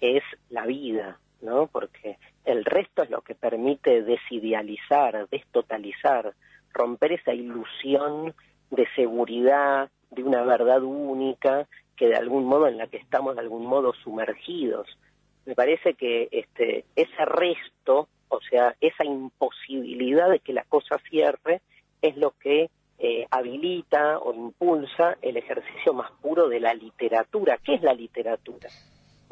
es 0.00 0.22
la 0.50 0.66
vida, 0.66 1.18
¿no? 1.42 1.66
Porque 1.66 2.18
el 2.44 2.64
resto 2.64 3.02
es 3.02 3.10
lo 3.10 3.20
que 3.20 3.34
permite 3.34 4.02
desidealizar, 4.02 5.28
destotalizar, 5.28 6.32
romper 6.72 7.12
esa 7.12 7.34
ilusión 7.34 8.34
de 8.70 8.86
seguridad, 8.96 9.90
de 10.10 10.22
una 10.22 10.42
verdad 10.42 10.82
única, 10.82 11.66
que 11.96 12.08
de 12.08 12.16
algún 12.16 12.44
modo 12.44 12.68
en 12.68 12.78
la 12.78 12.86
que 12.86 12.96
estamos 12.96 13.34
de 13.34 13.42
algún 13.42 13.66
modo 13.66 13.92
sumergidos. 13.92 14.88
Me 15.44 15.54
parece 15.54 15.94
que 15.94 16.28
este 16.30 16.84
ese 16.96 17.24
resto, 17.24 18.08
o 18.28 18.40
sea, 18.40 18.74
esa 18.80 19.04
imposibilidad 19.04 20.30
de 20.30 20.38
que 20.38 20.52
la 20.52 20.64
cosa 20.64 20.98
cierre, 21.10 21.60
es 22.00 22.16
lo 22.16 22.32
que 22.38 22.70
eh, 22.98 23.26
habilita 23.30 24.18
o 24.18 24.32
impulsa 24.32 25.18
el 25.22 25.36
ejercicio 25.36 25.92
más 25.92 26.10
puro 26.22 26.48
de 26.48 26.60
la 26.60 26.72
literatura. 26.72 27.58
¿Qué 27.62 27.74
es 27.74 27.82
la 27.82 27.94
literatura? 27.94 28.68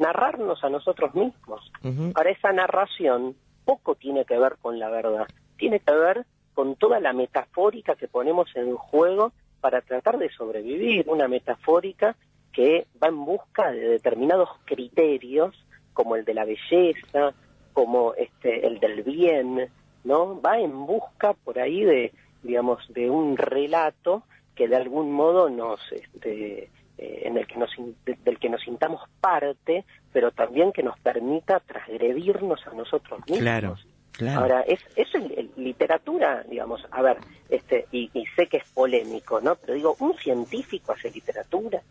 Narrarnos 0.01 0.63
a 0.63 0.69
nosotros 0.69 1.13
mismos. 1.15 1.71
Ahora, 2.15 2.31
esa 2.31 2.51
narración 2.51 3.35
poco 3.63 3.95
tiene 3.95 4.25
que 4.25 4.37
ver 4.37 4.57
con 4.61 4.79
la 4.79 4.89
verdad, 4.89 5.27
tiene 5.57 5.79
que 5.79 5.93
ver 5.93 6.25
con 6.53 6.75
toda 6.75 6.99
la 6.99 7.13
metafórica 7.13 7.95
que 7.95 8.07
ponemos 8.07 8.49
en 8.55 8.75
juego 8.75 9.31
para 9.61 9.81
tratar 9.81 10.17
de 10.17 10.29
sobrevivir, 10.29 11.05
una 11.07 11.27
metafórica 11.27 12.15
que 12.51 12.87
va 13.01 13.07
en 13.07 13.23
busca 13.23 13.71
de 13.71 13.89
determinados 13.89 14.49
criterios, 14.65 15.55
como 15.93 16.15
el 16.15 16.25
de 16.25 16.33
la 16.33 16.45
belleza, 16.45 17.33
como 17.73 18.13
este, 18.15 18.65
el 18.65 18.79
del 18.79 19.03
bien, 19.03 19.69
¿no? 20.03 20.41
Va 20.41 20.59
en 20.59 20.85
busca 20.85 21.33
por 21.33 21.59
ahí 21.59 21.83
de, 21.83 22.11
digamos, 22.43 22.81
de 22.93 23.09
un 23.09 23.37
relato 23.37 24.23
que 24.55 24.67
de 24.67 24.75
algún 24.75 25.11
modo 25.11 25.49
nos, 25.49 25.79
este, 25.91 26.69
eh, 27.01 27.23
en 27.25 27.35
el 27.37 27.47
que 27.47 27.57
nos, 27.57 27.71
del 28.05 28.37
que 28.37 28.49
nos 28.49 28.61
sintamos 28.61 29.01
parte, 29.19 29.85
pero 30.13 30.31
también 30.31 30.71
que 30.71 30.83
nos 30.83 30.99
permita 30.99 31.59
transgredirnos 31.59 32.65
a 32.67 32.73
nosotros 32.73 33.19
mismos. 33.21 33.39
Claro. 33.39 33.75
Claro. 34.11 34.41
Ahora, 34.41 34.61
es, 34.61 34.79
eso 34.95 35.17
es 35.17 35.57
literatura, 35.57 36.43
digamos, 36.47 36.85
a 36.91 37.01
ver, 37.01 37.17
este, 37.49 37.87
y, 37.91 38.11
y, 38.13 38.25
sé 38.35 38.45
que 38.47 38.57
es 38.57 38.69
polémico, 38.69 39.41
¿no? 39.41 39.55
Pero 39.55 39.73
digo, 39.73 39.95
un 39.99 40.15
científico 40.15 40.91
hace 40.91 41.09
literatura, 41.09 41.81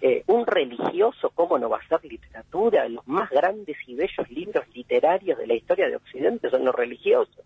eh, 0.00 0.22
un 0.26 0.46
religioso, 0.46 1.30
¿cómo 1.30 1.58
no 1.58 1.68
va 1.68 1.78
a 1.78 1.88
ser 1.88 2.04
literatura? 2.04 2.88
Los 2.88 3.06
más 3.08 3.30
grandes 3.30 3.76
y 3.86 3.94
bellos 3.94 4.30
libros 4.30 4.64
literarios 4.74 5.38
de 5.38 5.46
la 5.46 5.54
historia 5.54 5.88
de 5.88 5.96
Occidente 5.96 6.50
son 6.50 6.64
los 6.64 6.74
religiosos. 6.74 7.44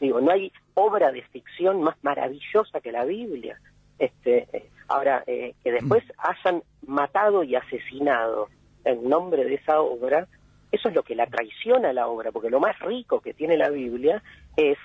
Digo, 0.00 0.20
no 0.20 0.32
hay 0.32 0.50
obra 0.74 1.12
de 1.12 1.22
ficción 1.22 1.82
más 1.82 1.96
maravillosa 2.02 2.80
que 2.80 2.90
la 2.90 3.04
Biblia. 3.04 3.60
Este, 3.98 4.48
eh, 4.52 4.70
ahora, 4.88 5.24
eh, 5.26 5.54
que 5.62 5.72
después 5.72 6.04
hayan 6.18 6.62
matado 6.86 7.42
y 7.42 7.54
asesinado 7.54 8.48
en 8.84 9.08
nombre 9.08 9.44
de 9.44 9.54
esa 9.54 9.80
obra, 9.80 10.28
eso 10.70 10.88
es 10.88 10.94
lo 10.94 11.02
que 11.02 11.14
la 11.14 11.26
traiciona 11.26 11.90
a 11.90 11.92
la 11.92 12.08
obra, 12.08 12.32
porque 12.32 12.50
lo 12.50 12.60
más 12.60 12.78
rico 12.80 13.20
que 13.20 13.34
tiene 13.34 13.56
la 13.56 13.70
Biblia 13.70 14.22
es 14.56 14.76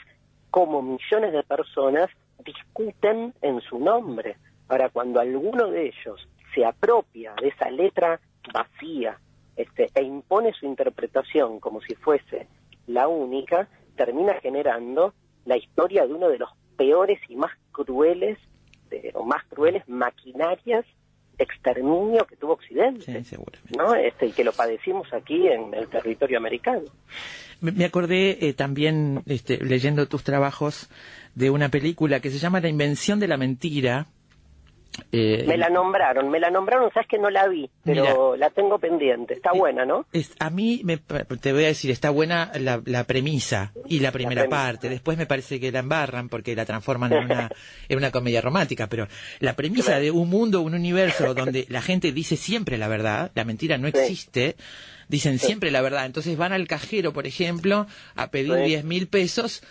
cómo 0.52 0.82
millones 0.82 1.34
de 1.34 1.44
personas 1.44 2.10
discuten 2.44 3.34
en 3.42 3.62
su 3.62 3.80
nombre. 3.80 4.38
Ahora, 4.68 4.90
cuando 4.90 5.20
alguno 5.20 5.68
de 5.70 5.88
ellos 5.88 6.28
se 6.54 6.66
apropia 6.66 7.34
de 7.42 7.50
esa 7.50 7.70
letra 7.70 8.20
vacía 8.54 9.20
este, 9.56 9.90
e 9.94 10.04
impone 10.04 10.54
su 10.54 10.66
interpretación 10.66 11.60
como 11.60 11.82
si 11.82 11.96
fuese 11.96 12.48
la 12.88 13.08
única, 13.08 13.68
termina 13.96 14.34
generando 14.36 15.14
la 15.46 15.58
historia 15.58 16.08
de 16.08 16.14
uno 16.14 16.30
de 16.30 16.38
los 16.38 16.50
peores 16.78 17.20
y 17.28 17.36
más 17.36 17.52
crueles 17.72 18.38
de, 18.90 19.12
o 19.14 19.24
más 19.26 19.44
crueles 19.50 19.88
maquinarias 19.88 20.86
de 21.38 21.44
exterminio 21.44 22.26
que 22.26 22.36
tuvo 22.36 22.54
Occidente, 22.54 23.24
Sí, 23.24 23.36
¿no? 23.78 23.96
Este, 23.96 24.28
y 24.28 24.32
que 24.32 24.44
lo 24.44 24.52
padecimos 24.52 25.12
aquí 25.14 25.48
en 25.48 25.74
el 25.74 25.88
territorio 25.88 26.38
americano. 26.38 26.84
Me, 27.62 27.72
me 27.72 27.86
acordé 27.86 28.48
eh, 28.48 28.54
también, 28.54 29.24
este, 29.26 29.64
leyendo 29.64 30.08
tus 30.08 30.24
trabajos, 30.24 30.90
de 31.36 31.50
una 31.50 31.70
película 31.70 32.20
que 32.20 32.30
se 32.30 32.40
llama 32.40 32.60
La 32.60 32.70
invención 32.70 33.20
de 33.20 33.28
la 33.28 33.38
mentira. 33.38 34.08
Eh, 35.12 35.46
me 35.48 35.58
la 35.58 35.70
nombraron, 35.70 36.30
me 36.30 36.40
la 36.40 36.50
nombraron, 36.50 36.92
sabes 36.94 37.08
que 37.08 37.18
no 37.18 37.30
la 37.30 37.48
vi, 37.48 37.70
pero 37.84 38.36
la 38.36 38.50
tengo 38.50 38.80
pendiente. 38.80 39.34
Está 39.34 39.52
buena, 39.54 39.86
¿no? 39.86 40.06
a 40.40 40.50
mí, 40.50 40.82
me, 40.84 40.98
te 40.98 41.54
voy 41.54 41.64
a 41.64 41.68
decir, 41.68 41.92
está 41.92 42.10
buena 42.10 42.52
la, 42.56 43.04
premisa 43.04 43.74
y 43.88 44.00
la 44.00 44.12
primera 44.12 44.48
parte. 44.48 44.90
Después 44.90 45.18
me 45.18 45.26
parece 45.26 45.60
que 45.60 45.72
la 45.72 45.80
embarran 45.80 46.30
porque 46.30 46.56
la 46.56 46.66
transforman 46.66 47.14
en 47.14 47.26
una, 47.26 47.50
en 47.90 47.98
una 47.98 48.12
comedia 48.12 48.42
romántica. 48.42 48.88
Pero 48.88 49.08
la 49.40 49.56
premisa 49.56 50.00
de 50.00 50.12
un 50.12 50.30
mundo, 50.30 50.62
un 50.62 50.74
universo 50.74 51.34
donde 51.34 51.66
la 51.70 51.82
gente 51.82 52.12
dice 52.12 52.36
siempre 52.36 52.78
la 52.78 52.88
verdad, 52.88 53.32
la 53.36 53.46
mentira 53.46 53.78
no 53.78 53.88
existe 53.88 54.56
dicen 55.10 55.40
siempre 55.40 55.72
la 55.72 55.82
verdad. 55.82 56.06
Entonces 56.06 56.38
van 56.38 56.54
al 56.54 56.68
cajero, 56.68 57.12
por 57.12 57.28
ejemplo, 57.28 57.88
a 58.16 58.32
pedir 58.32 58.56
diez 58.56 58.84
mil 58.86 59.08
pesos 59.08 59.62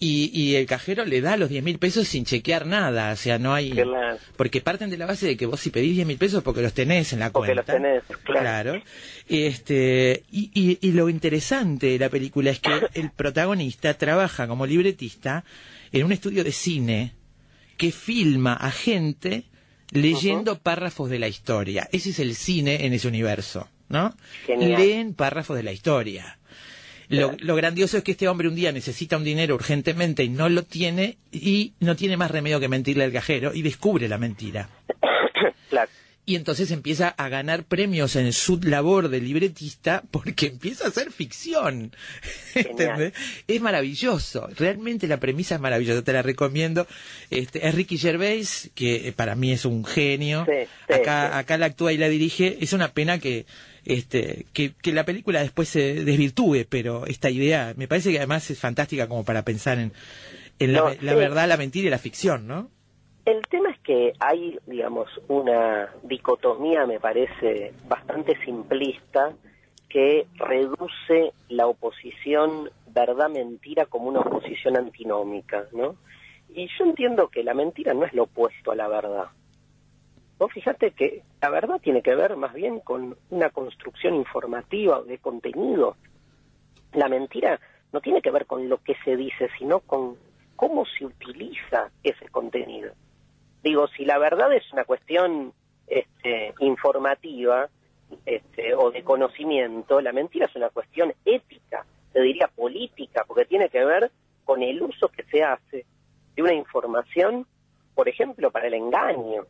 y, 0.00 0.30
y, 0.32 0.54
el 0.54 0.66
cajero 0.66 1.04
le 1.04 1.20
da 1.20 1.36
los 1.36 1.48
diez 1.48 1.62
mil 1.62 1.78
pesos 1.78 2.06
sin 2.06 2.24
chequear 2.24 2.66
nada. 2.66 3.12
O 3.12 3.16
sea, 3.16 3.38
no 3.38 3.54
hay. 3.54 3.72
Porque 4.36 4.60
parten 4.60 4.90
de 4.90 4.96
la 4.96 5.06
base 5.06 5.26
de 5.26 5.36
que 5.36 5.46
vos 5.46 5.60
si 5.60 5.70
pedís 5.70 5.94
diez 5.94 6.06
mil 6.06 6.18
pesos 6.18 6.42
porque 6.42 6.62
los 6.62 6.72
tenés 6.72 7.12
en 7.12 7.20
la 7.20 7.30
porque 7.30 7.54
cuenta. 7.54 7.72
Los 7.72 7.82
tenés, 7.82 8.02
claro. 8.24 8.80
Este, 9.28 10.22
y, 10.30 10.50
y, 10.54 10.78
y 10.80 10.92
lo 10.92 11.08
interesante 11.08 11.86
de 11.86 11.98
la 11.98 12.08
película 12.08 12.50
es 12.50 12.60
que 12.60 12.70
el 12.94 13.10
protagonista 13.10 13.94
trabaja 13.94 14.46
como 14.46 14.66
libretista 14.66 15.44
en 15.92 16.04
un 16.04 16.12
estudio 16.12 16.44
de 16.44 16.52
cine 16.52 17.14
que 17.76 17.92
filma 17.92 18.54
a 18.54 18.70
gente 18.70 19.44
leyendo 19.90 20.58
párrafos 20.58 21.10
de 21.10 21.18
la 21.18 21.28
historia. 21.28 21.88
Ese 21.92 22.10
es 22.10 22.18
el 22.18 22.34
cine 22.34 22.86
en 22.86 22.92
ese 22.92 23.08
universo. 23.08 23.68
¿no? 23.88 24.14
Leen 24.46 25.14
párrafos 25.14 25.56
de 25.56 25.62
la 25.62 25.72
historia. 25.72 26.37
Lo, 27.08 27.56
grandioso 27.56 27.96
es 27.96 28.04
que 28.04 28.12
este 28.12 28.28
hombre 28.28 28.48
un 28.48 28.54
día 28.54 28.70
necesita 28.70 29.16
un 29.16 29.24
dinero 29.24 29.54
urgentemente 29.54 30.24
y 30.24 30.28
no 30.28 30.48
lo 30.48 30.62
tiene 30.62 31.16
y 31.32 31.72
no 31.80 31.96
tiene 31.96 32.16
más 32.16 32.30
remedio 32.30 32.60
que 32.60 32.68
mentirle 32.68 33.04
al 33.04 33.12
cajero 33.12 33.54
y 33.54 33.62
descubre 33.62 34.08
la 34.08 34.18
mentira. 34.18 34.68
Y 36.28 36.36
entonces 36.36 36.70
empieza 36.72 37.08
a 37.08 37.30
ganar 37.30 37.64
premios 37.64 38.14
en 38.14 38.34
su 38.34 38.60
labor 38.60 39.08
de 39.08 39.18
libretista 39.18 40.02
porque 40.10 40.46
empieza 40.52 40.84
a 40.84 40.88
hacer 40.88 41.10
ficción. 41.10 41.96
Es 43.48 43.60
maravilloso. 43.62 44.46
Realmente 44.54 45.06
la 45.06 45.20
premisa 45.20 45.54
es 45.54 45.60
maravillosa. 45.62 46.02
Te 46.02 46.12
la 46.12 46.20
recomiendo. 46.20 46.86
Este, 47.30 47.66
es 47.66 47.74
Ricky 47.74 47.96
Gervais, 47.96 48.70
que 48.74 49.10
para 49.16 49.36
mí 49.36 49.52
es 49.52 49.64
un 49.64 49.86
genio. 49.86 50.46
acá, 50.90 51.38
acá 51.38 51.56
la 51.56 51.64
actúa 51.64 51.94
y 51.94 51.96
la 51.96 52.10
dirige. 52.10 52.58
Es 52.60 52.74
una 52.74 52.92
pena 52.92 53.18
que 53.18 53.46
este, 53.86 54.44
que, 54.52 54.74
la 54.92 55.04
película 55.04 55.40
después 55.40 55.70
se 55.70 56.04
desvirtúe, 56.04 56.66
pero 56.68 57.06
esta 57.06 57.30
idea 57.30 57.72
me 57.74 57.88
parece 57.88 58.10
que 58.10 58.18
además 58.18 58.50
es 58.50 58.58
fantástica 58.58 59.08
como 59.08 59.24
para 59.24 59.46
pensar 59.46 59.78
en, 59.78 59.92
la, 60.58 61.14
verdad, 61.14 61.48
la 61.48 61.56
mentira 61.56 61.86
y 61.86 61.90
la 61.90 61.98
ficción, 61.98 62.46
¿no? 62.46 62.70
El 63.24 63.40
tema 63.48 63.70
es 63.70 63.77
que 63.88 64.12
hay, 64.20 64.58
digamos, 64.66 65.08
una 65.28 65.88
dicotomía, 66.02 66.84
me 66.84 67.00
parece, 67.00 67.72
bastante 67.86 68.38
simplista, 68.44 69.32
que 69.88 70.26
reduce 70.34 71.32
la 71.48 71.66
oposición 71.66 72.70
verdad-mentira 72.88 73.86
como 73.86 74.10
una 74.10 74.20
oposición 74.20 74.76
antinómica, 74.76 75.68
¿no? 75.72 75.96
Y 76.50 76.68
yo 76.76 76.84
entiendo 76.84 77.28
que 77.28 77.42
la 77.42 77.54
mentira 77.54 77.94
no 77.94 78.04
es 78.04 78.12
lo 78.12 78.24
opuesto 78.24 78.72
a 78.72 78.76
la 78.76 78.88
verdad. 78.88 79.28
Vos 80.38 80.52
fíjate 80.52 80.90
que 80.90 81.22
la 81.40 81.48
verdad 81.48 81.80
tiene 81.80 82.02
que 82.02 82.14
ver 82.14 82.36
más 82.36 82.52
bien 82.52 82.80
con 82.80 83.16
una 83.30 83.48
construcción 83.48 84.16
informativa 84.16 85.00
de 85.00 85.16
contenido. 85.16 85.96
La 86.92 87.08
mentira 87.08 87.58
no 87.94 88.02
tiene 88.02 88.20
que 88.20 88.30
ver 88.30 88.44
con 88.44 88.68
lo 88.68 88.82
que 88.82 88.96
se 89.02 89.16
dice, 89.16 89.48
sino 89.58 89.80
con 89.80 90.18
cómo 90.56 90.84
se 90.84 91.06
utiliza 91.06 91.90
ese 92.02 92.28
contenido. 92.28 92.92
Digo, 93.62 93.88
si 93.88 94.04
la 94.04 94.18
verdad 94.18 94.52
es 94.52 94.72
una 94.72 94.84
cuestión 94.84 95.52
este, 95.86 96.54
informativa 96.60 97.68
este, 98.24 98.74
o 98.74 98.90
de 98.90 99.02
conocimiento, 99.02 100.00
la 100.00 100.12
mentira 100.12 100.46
es 100.46 100.56
una 100.56 100.70
cuestión 100.70 101.12
ética, 101.24 101.84
se 102.12 102.20
diría 102.20 102.48
política, 102.48 103.24
porque 103.26 103.44
tiene 103.44 103.68
que 103.68 103.84
ver 103.84 104.10
con 104.44 104.62
el 104.62 104.82
uso 104.82 105.08
que 105.08 105.24
se 105.24 105.42
hace 105.42 105.84
de 106.34 106.42
una 106.42 106.54
información, 106.54 107.46
por 107.94 108.08
ejemplo, 108.08 108.50
para 108.50 108.68
el 108.68 108.74
engaño, 108.74 109.44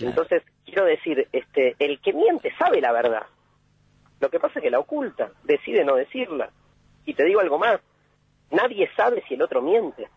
entonces, 0.00 0.42
quiero 0.64 0.84
decir, 0.84 1.28
este, 1.32 1.74
el 1.78 2.00
que 2.00 2.12
miente 2.12 2.52
sabe 2.58 2.80
la 2.80 2.92
verdad. 2.92 3.26
Lo 4.20 4.30
que 4.30 4.40
pasa 4.40 4.58
es 4.58 4.62
que 4.62 4.70
la 4.70 4.80
oculta, 4.80 5.32
decide 5.44 5.84
no 5.84 5.94
decirla. 5.94 6.50
Y 7.04 7.14
te 7.14 7.24
digo 7.24 7.40
algo 7.40 7.58
más, 7.58 7.80
nadie 8.50 8.88
sabe 8.96 9.22
si 9.28 9.34
el 9.34 9.42
otro 9.42 9.62
miente. 9.62 10.08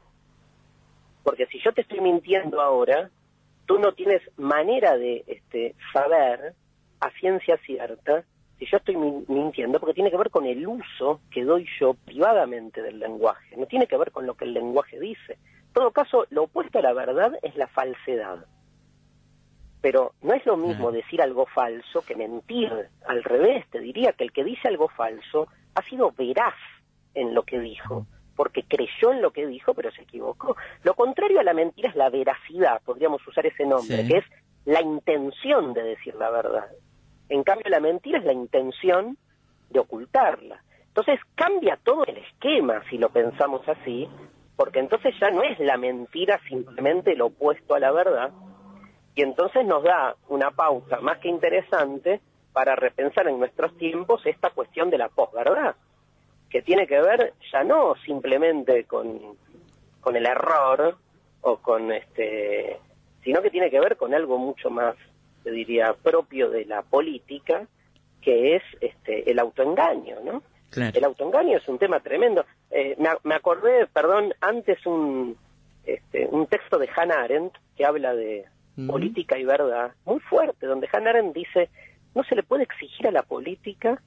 Porque 1.24 1.46
si 1.48 1.60
yo 1.60 1.72
te 1.74 1.82
estoy 1.82 2.02
mintiendo 2.02 2.62
ahora, 2.62 3.10
tú 3.66 3.80
no 3.80 3.94
tienes 3.94 4.22
manera 4.38 4.98
de 4.98 5.24
este, 5.28 5.76
saber 5.94 6.54
a 7.00 7.10
ciencia 7.12 7.58
cierta 7.66 8.24
si 8.62 8.68
yo 8.68 8.78
estoy 8.78 8.96
mintiendo, 8.96 9.80
porque 9.80 9.96
tiene 9.96 10.12
que 10.12 10.18
ver 10.18 10.30
con 10.30 10.46
el 10.46 10.68
uso 10.68 11.20
que 11.32 11.44
doy 11.44 11.68
yo 11.80 11.96
privadamente 11.96 12.84
del 12.84 13.00
lenguaje, 13.00 13.58
no 13.58 13.66
tiene 13.66 13.88
que 13.88 13.98
ver 13.98 14.12
con 14.12 14.28
lo 14.28 14.36
que 14.36 14.46
el 14.46 14.54
lenguaje 14.54 15.00
dice. 15.00 15.40
En 15.68 15.74
todo 15.74 15.90
caso, 15.90 16.28
lo 16.30 16.44
opuesto 16.44 16.78
a 16.78 16.84
la 16.84 16.94
verdad 16.94 17.32
es 17.42 17.56
la 17.56 17.66
falsedad. 17.68 18.46
Pero 19.82 20.14
no 20.22 20.36
es 20.36 20.46
lo 20.46 20.58
mismo 20.58 20.92
decir 20.92 21.24
algo 21.24 21.48
falso 21.48 22.04
que 22.04 22.16
mentir. 22.16 22.72
Al 23.08 23.24
revés, 23.24 23.66
te 23.72 23.80
diría 23.80 24.14
que 24.14 24.26
el 24.26 24.32
que 24.32 24.44
dice 24.44 24.68
algo 24.68 24.90
falso 24.90 25.48
ha 25.74 25.82
sido 25.90 26.12
veraz 26.12 26.54
en 27.16 27.34
lo 27.34 27.42
que 27.42 27.60
dijo, 27.60 28.06
porque 28.42 28.64
creyó 28.64 29.12
en 29.12 29.22
lo 29.22 29.30
que 29.30 29.46
dijo, 29.46 29.76
pero 29.76 29.92
se 29.92 30.02
equivocó. 30.02 30.58
Lo 30.82 30.96
contrario 30.96 31.40
a 31.40 31.44
la 31.44 31.54
mentira 31.54 31.90
es 31.90 31.96
la 31.96 32.10
veracidad, 32.10 32.82
podríamos 32.84 33.22
usar 33.28 33.46
ese 33.46 33.68
nombre, 33.68 34.04
que 34.08 34.18
es 34.18 34.26
la 34.66 34.82
intención 34.82 35.76
de 35.76 35.84
decir 35.84 36.16
la 36.16 36.32
verdad. 36.32 36.66
En 37.30 37.44
cambio, 37.44 37.70
la 37.70 37.80
mentira 37.80 38.18
es 38.18 38.26
la 38.26 38.34
intención 38.34 39.16
de 39.70 39.80
ocultarla. 39.80 40.60
Entonces 40.88 41.20
cambia 41.36 41.78
todo 41.84 42.04
el 42.04 42.18
esquema 42.18 42.82
si 42.90 42.98
lo 42.98 43.10
pensamos 43.10 43.62
así, 43.70 44.10
porque 44.56 44.80
entonces 44.80 45.14
ya 45.22 45.30
no 45.30 45.44
es 45.44 45.60
la 45.60 45.78
mentira 45.78 46.40
simplemente 46.50 47.16
lo 47.16 47.28
opuesto 47.28 47.76
a 47.76 47.80
la 47.80 47.92
verdad, 47.92 48.32
y 49.14 49.22
entonces 49.22 49.68
nos 49.68 49.84
da 49.84 50.16
una 50.30 50.50
pauta 50.50 51.00
más 51.00 51.20
que 51.20 51.28
interesante 51.28 52.22
para 52.54 52.76
repensar 52.76 53.28
en 53.28 53.38
nuestros 53.38 53.78
tiempos 53.78 54.26
esta 54.26 54.50
cuestión 54.50 54.90
de 54.90 54.98
la 54.98 55.10
posverdad, 55.10 55.76
que 56.52 56.62
tiene 56.62 56.86
que 56.86 57.00
ver 57.02 57.34
ya 57.52 57.64
no 57.64 57.96
simplemente 58.06 58.84
con, 58.84 59.20
con 60.02 60.16
el 60.16 60.26
error 60.26 60.98
o 61.42 61.58
con 61.58 61.92
este, 61.92 62.78
sino 63.24 63.42
que 63.42 63.50
tiene 63.50 63.70
que 63.70 63.80
ver 63.80 63.98
con 63.98 64.14
algo 64.14 64.38
mucho 64.38 64.70
más, 64.70 64.96
te 65.44 65.52
diría, 65.52 65.94
propio 65.94 66.50
de 66.50 66.66
la 66.66 66.82
política, 66.82 67.66
que 68.22 68.56
es 68.56 68.64
este, 68.82 69.30
el 69.32 69.40
autoengaño, 69.40 70.18
¿no? 70.24 70.44
El 70.74 71.04
autoengaño 71.04 71.58
es 71.58 71.68
un 71.68 71.78
tema 71.78 72.00
tremendo. 72.00 72.46
Eh, 72.70 72.96
me, 72.98 73.10
me, 73.24 73.36
acordé, 73.36 73.88
perdón, 73.88 74.34
antes 74.40 74.86
un, 74.86 75.36
este, 75.86 76.28
un 76.28 76.48
texto 76.48 76.78
de 76.78 76.90
Hannah 76.96 77.24
Arendt 77.24 77.58
que 77.76 77.86
habla 77.86 78.14
de, 78.14 78.46
política 78.88 79.38
y 79.38 79.44
verdad 79.44 79.92
muy 80.06 80.20
fuerte, 80.20 80.66
donde 80.66 80.90
Hannah 80.92 81.12
Arendt 81.12 81.36
dice, 81.36 81.70
no 82.16 82.24
se 82.24 82.36
le 82.36 82.44
puede 82.44 82.64
exigir 82.64 83.08
a 83.08 83.12
la 83.12 83.24
política 83.24 84.02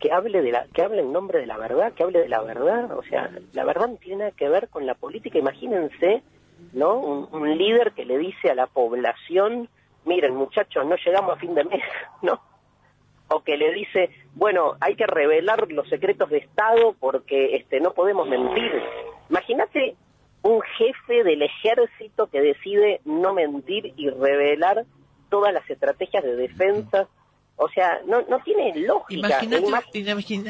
que 0.00 0.10
hable 0.10 0.42
de 0.42 0.50
la 0.50 0.66
que 0.72 0.82
hable 0.82 1.02
en 1.02 1.12
nombre 1.12 1.38
de 1.40 1.46
la 1.46 1.58
verdad, 1.58 1.92
que 1.92 2.02
hable 2.02 2.20
de 2.20 2.28
la 2.28 2.42
verdad, 2.42 2.90
o 2.96 3.02
sea, 3.02 3.30
la 3.52 3.64
verdad 3.64 3.88
no 3.88 3.96
tiene 3.96 4.16
nada 4.16 4.30
que 4.32 4.48
ver 4.48 4.68
con 4.68 4.86
la 4.86 4.94
política. 4.94 5.38
Imagínense, 5.38 6.22
¿no? 6.72 6.98
Un, 6.98 7.58
líder 7.58 7.92
que 7.92 8.06
le 8.06 8.18
dice 8.18 8.50
a 8.50 8.54
la 8.54 8.66
población, 8.66 9.68
miren, 10.06 10.34
muchachos, 10.34 10.86
no 10.86 10.96
llegamos 10.96 11.36
a 11.36 11.40
fin 11.40 11.54
de 11.54 11.64
mes, 11.64 11.82
¿no? 12.22 12.40
O 13.28 13.44
que 13.44 13.56
le 13.56 13.72
dice, 13.72 14.10
bueno, 14.34 14.74
hay 14.80 14.96
que 14.96 15.06
revelar 15.06 15.70
los 15.70 15.88
secretos 15.88 16.30
de 16.30 16.38
Estado 16.38 16.96
porque 16.98 17.56
este 17.56 17.78
no 17.78 17.92
podemos 17.92 18.26
mentir. 18.26 18.82
Imagínate 19.28 19.96
un 20.42 20.62
jefe 20.62 21.22
del 21.22 21.42
ejército 21.42 22.28
que 22.28 22.40
decide 22.40 23.00
no 23.04 23.34
mentir 23.34 23.92
y 23.96 24.08
revelar 24.08 24.84
todas 25.28 25.52
las 25.52 25.68
estrategias 25.68 26.24
de 26.24 26.36
defensa. 26.36 27.08
O 27.62 27.68
sea, 27.68 28.00
no, 28.06 28.22
no 28.22 28.40
tiene 28.42 28.74
lógica. 28.74 29.44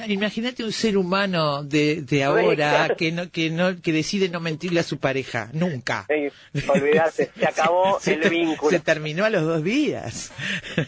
Imagínate, 0.06 0.62
un 0.62 0.70
ser 0.70 0.96
humano 0.96 1.64
de, 1.64 2.02
de 2.02 2.22
ahora 2.22 2.94
que 2.96 3.10
no, 3.10 3.28
que 3.32 3.50
no 3.50 3.82
que 3.82 3.92
decide 3.92 4.28
no 4.28 4.38
mentirle 4.38 4.78
a 4.78 4.84
su 4.84 5.00
pareja, 5.00 5.50
nunca. 5.52 6.06
olvídate, 6.68 7.28
se 7.36 7.46
acabó 7.46 7.98
el 8.06 8.30
vínculo. 8.30 8.70
Se 8.70 8.78
terminó 8.78 9.24
a 9.24 9.30
los 9.30 9.42
dos 9.42 9.64
días. 9.64 10.32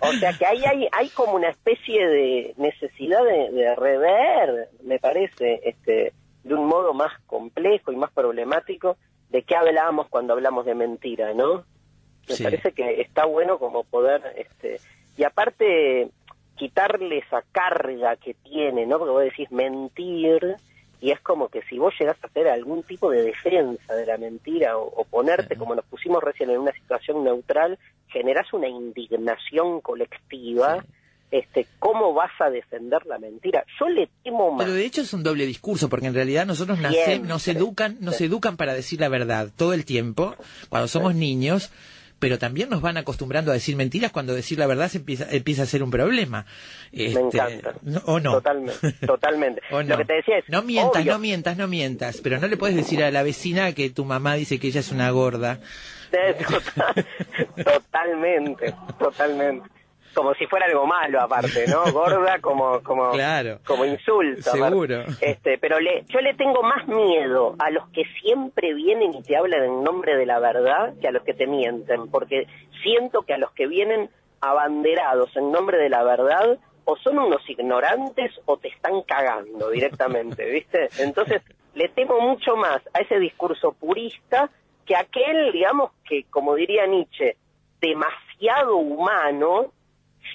O 0.00 0.10
sea 0.14 0.32
que 0.32 0.46
ahí 0.46 0.64
hay, 0.64 0.88
hay 0.90 1.10
como 1.10 1.34
una 1.34 1.50
especie 1.50 2.06
de 2.08 2.54
necesidad 2.56 3.22
de, 3.22 3.50
de 3.50 3.76
rever, 3.76 4.70
me 4.82 4.98
parece, 4.98 5.60
este, 5.64 6.14
de 6.44 6.54
un 6.54 6.66
modo 6.66 6.94
más 6.94 7.12
complejo 7.26 7.92
y 7.92 7.96
más 7.96 8.10
problemático 8.12 8.96
de 9.28 9.42
qué 9.42 9.56
hablábamos 9.56 10.08
cuando 10.08 10.32
hablamos 10.32 10.64
de 10.64 10.74
mentira, 10.74 11.34
¿no? 11.34 11.66
Me 12.26 12.36
parece 12.42 12.72
que 12.72 13.02
está 13.02 13.26
bueno 13.26 13.58
como 13.58 13.84
poder, 13.84 14.22
este, 14.36 14.80
y 15.20 15.24
aparte 15.24 16.08
quitarle 16.56 17.18
esa 17.18 17.42
carga 17.52 18.16
que 18.16 18.32
tiene, 18.32 18.86
¿no? 18.86 18.98
Porque 18.98 19.12
vos 19.12 19.22
decís 19.22 19.52
mentir 19.52 20.56
y 20.98 21.10
es 21.10 21.20
como 21.20 21.48
que 21.48 21.60
si 21.68 21.78
vos 21.78 21.92
llegás 22.00 22.16
a 22.22 22.26
hacer 22.26 22.48
algún 22.48 22.82
tipo 22.84 23.10
de 23.10 23.22
defensa 23.24 23.94
de 23.94 24.06
la 24.06 24.16
mentira 24.16 24.78
o, 24.78 25.04
ponerte, 25.04 25.56
como 25.56 25.74
nos 25.74 25.84
pusimos 25.84 26.24
recién, 26.24 26.48
en 26.48 26.60
una 26.60 26.72
situación 26.72 27.22
neutral, 27.22 27.78
generás 28.08 28.50
una 28.54 28.68
indignación 28.68 29.82
colectiva. 29.82 30.82
Este, 31.30 31.66
¿Cómo 31.78 32.14
vas 32.14 32.32
a 32.40 32.48
defender 32.48 33.04
la 33.04 33.18
mentira? 33.18 33.62
Yo 33.78 33.90
le 33.90 34.08
temo 34.24 34.52
más. 34.52 34.64
Pero 34.64 34.74
de 34.74 34.86
hecho 34.86 35.02
es 35.02 35.12
un 35.12 35.22
doble 35.22 35.44
discurso, 35.44 35.90
porque 35.90 36.06
en 36.06 36.14
realidad 36.14 36.46
nosotros 36.46 36.78
nacemos, 36.78 37.28
nos 37.28 37.46
educan, 37.46 37.98
nos 38.00 38.18
educan 38.22 38.56
para 38.56 38.72
decir 38.72 39.00
la 39.00 39.10
verdad 39.10 39.50
todo 39.54 39.74
el 39.74 39.84
tiempo, 39.84 40.34
cuando 40.70 40.88
somos 40.88 41.14
niños, 41.14 41.70
pero 42.20 42.38
también 42.38 42.68
nos 42.68 42.80
van 42.82 42.96
acostumbrando 42.98 43.50
a 43.50 43.54
decir 43.54 43.74
mentiras 43.74 44.12
cuando 44.12 44.34
decir 44.34 44.58
la 44.58 44.66
verdad 44.66 44.88
se 44.88 44.98
empieza, 44.98 45.26
empieza 45.30 45.62
a 45.62 45.66
ser 45.66 45.82
un 45.82 45.90
problema. 45.90 46.46
Me 46.92 47.06
este, 47.06 47.20
encanta. 47.20 47.74
¿O 48.04 48.20
no? 48.20 48.34
Totalmente. 48.34 48.92
totalmente. 49.06 49.62
Lo 49.70 49.96
que 49.96 50.04
te 50.04 50.12
decía 50.14 50.38
es, 50.38 50.44
no 50.48 50.62
mientas, 50.62 51.04
no 51.04 51.18
mientas, 51.18 51.56
no 51.56 51.66
mientas, 51.66 52.20
pero 52.22 52.38
no 52.38 52.46
le 52.46 52.56
puedes 52.56 52.76
decir 52.76 53.02
a 53.02 53.10
la 53.10 53.22
vecina 53.22 53.72
que 53.72 53.90
tu 53.90 54.04
mamá 54.04 54.34
dice 54.34 54.60
que 54.60 54.68
ella 54.68 54.80
es 54.80 54.92
una 54.92 55.10
gorda. 55.10 55.58
totalmente, 57.64 58.74
totalmente 58.98 59.79
como 60.14 60.34
si 60.34 60.46
fuera 60.46 60.66
algo 60.66 60.86
malo 60.86 61.20
aparte, 61.20 61.66
¿no? 61.66 61.84
Gorda 61.92 62.40
como 62.40 62.82
como 62.82 63.12
como 63.64 63.84
insulto. 63.84 64.50
Seguro. 64.50 65.04
Este, 65.20 65.58
pero 65.58 65.78
le, 65.80 66.04
yo 66.08 66.20
le 66.20 66.34
tengo 66.34 66.62
más 66.62 66.86
miedo 66.86 67.54
a 67.58 67.70
los 67.70 67.88
que 67.90 68.04
siempre 68.22 68.74
vienen 68.74 69.14
y 69.14 69.22
te 69.22 69.36
hablan 69.36 69.64
en 69.64 69.82
nombre 69.82 70.16
de 70.16 70.26
la 70.26 70.38
verdad 70.38 70.94
que 71.00 71.08
a 71.08 71.12
los 71.12 71.22
que 71.22 71.34
te 71.34 71.46
mienten, 71.46 72.10
porque 72.10 72.46
siento 72.82 73.22
que 73.22 73.34
a 73.34 73.38
los 73.38 73.52
que 73.52 73.66
vienen 73.66 74.10
abanderados 74.40 75.36
en 75.36 75.52
nombre 75.52 75.78
de 75.78 75.88
la 75.88 76.02
verdad 76.02 76.58
o 76.84 76.96
son 76.96 77.18
unos 77.18 77.48
ignorantes 77.48 78.32
o 78.46 78.56
te 78.56 78.68
están 78.68 79.02
cagando 79.02 79.70
directamente, 79.70 80.44
¿viste? 80.50 80.88
Entonces, 80.98 81.42
le 81.74 81.88
temo 81.88 82.20
mucho 82.20 82.56
más 82.56 82.80
a 82.94 83.00
ese 83.00 83.18
discurso 83.18 83.72
purista 83.72 84.50
que 84.86 84.96
aquel, 84.96 85.52
digamos, 85.52 85.92
que 86.08 86.24
como 86.24 86.54
diría 86.54 86.86
Nietzsche, 86.86 87.36
demasiado 87.80 88.76
humano 88.76 89.72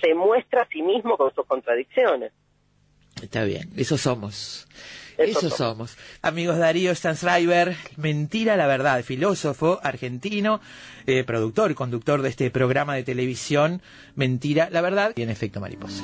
se 0.02 0.13
muestra 0.13 0.63
a 0.63 0.67
sí 0.67 0.82
mismo 0.82 1.17
con 1.17 1.34
sus 1.34 1.45
contradicciones. 1.45 2.32
Está 3.21 3.43
bien, 3.43 3.69
eso 3.78 3.98
somos. 3.98 4.67
Eso, 5.17 5.50
somos. 5.50 5.98
Amigos 6.21 6.58
Darío 6.58 6.93
Stansriver, 6.93 7.76
Mentira 7.95 8.58
la 8.58 8.67
Verdad, 8.67 9.02
filósofo 9.04 9.80
argentino, 9.82 10.60
eh, 11.08 11.24
productor 11.24 11.71
y 11.71 11.76
conductor 11.76 12.21
de 12.21 12.30
este 12.30 12.52
programa 12.52 12.95
de 12.95 13.04
televisión, 13.04 13.82
Mentira 14.15 14.69
la 14.69 14.82
Verdad 14.82 15.13
y 15.15 15.21
en 15.21 15.30
efecto 15.30 15.62
mariposa. 15.62 16.04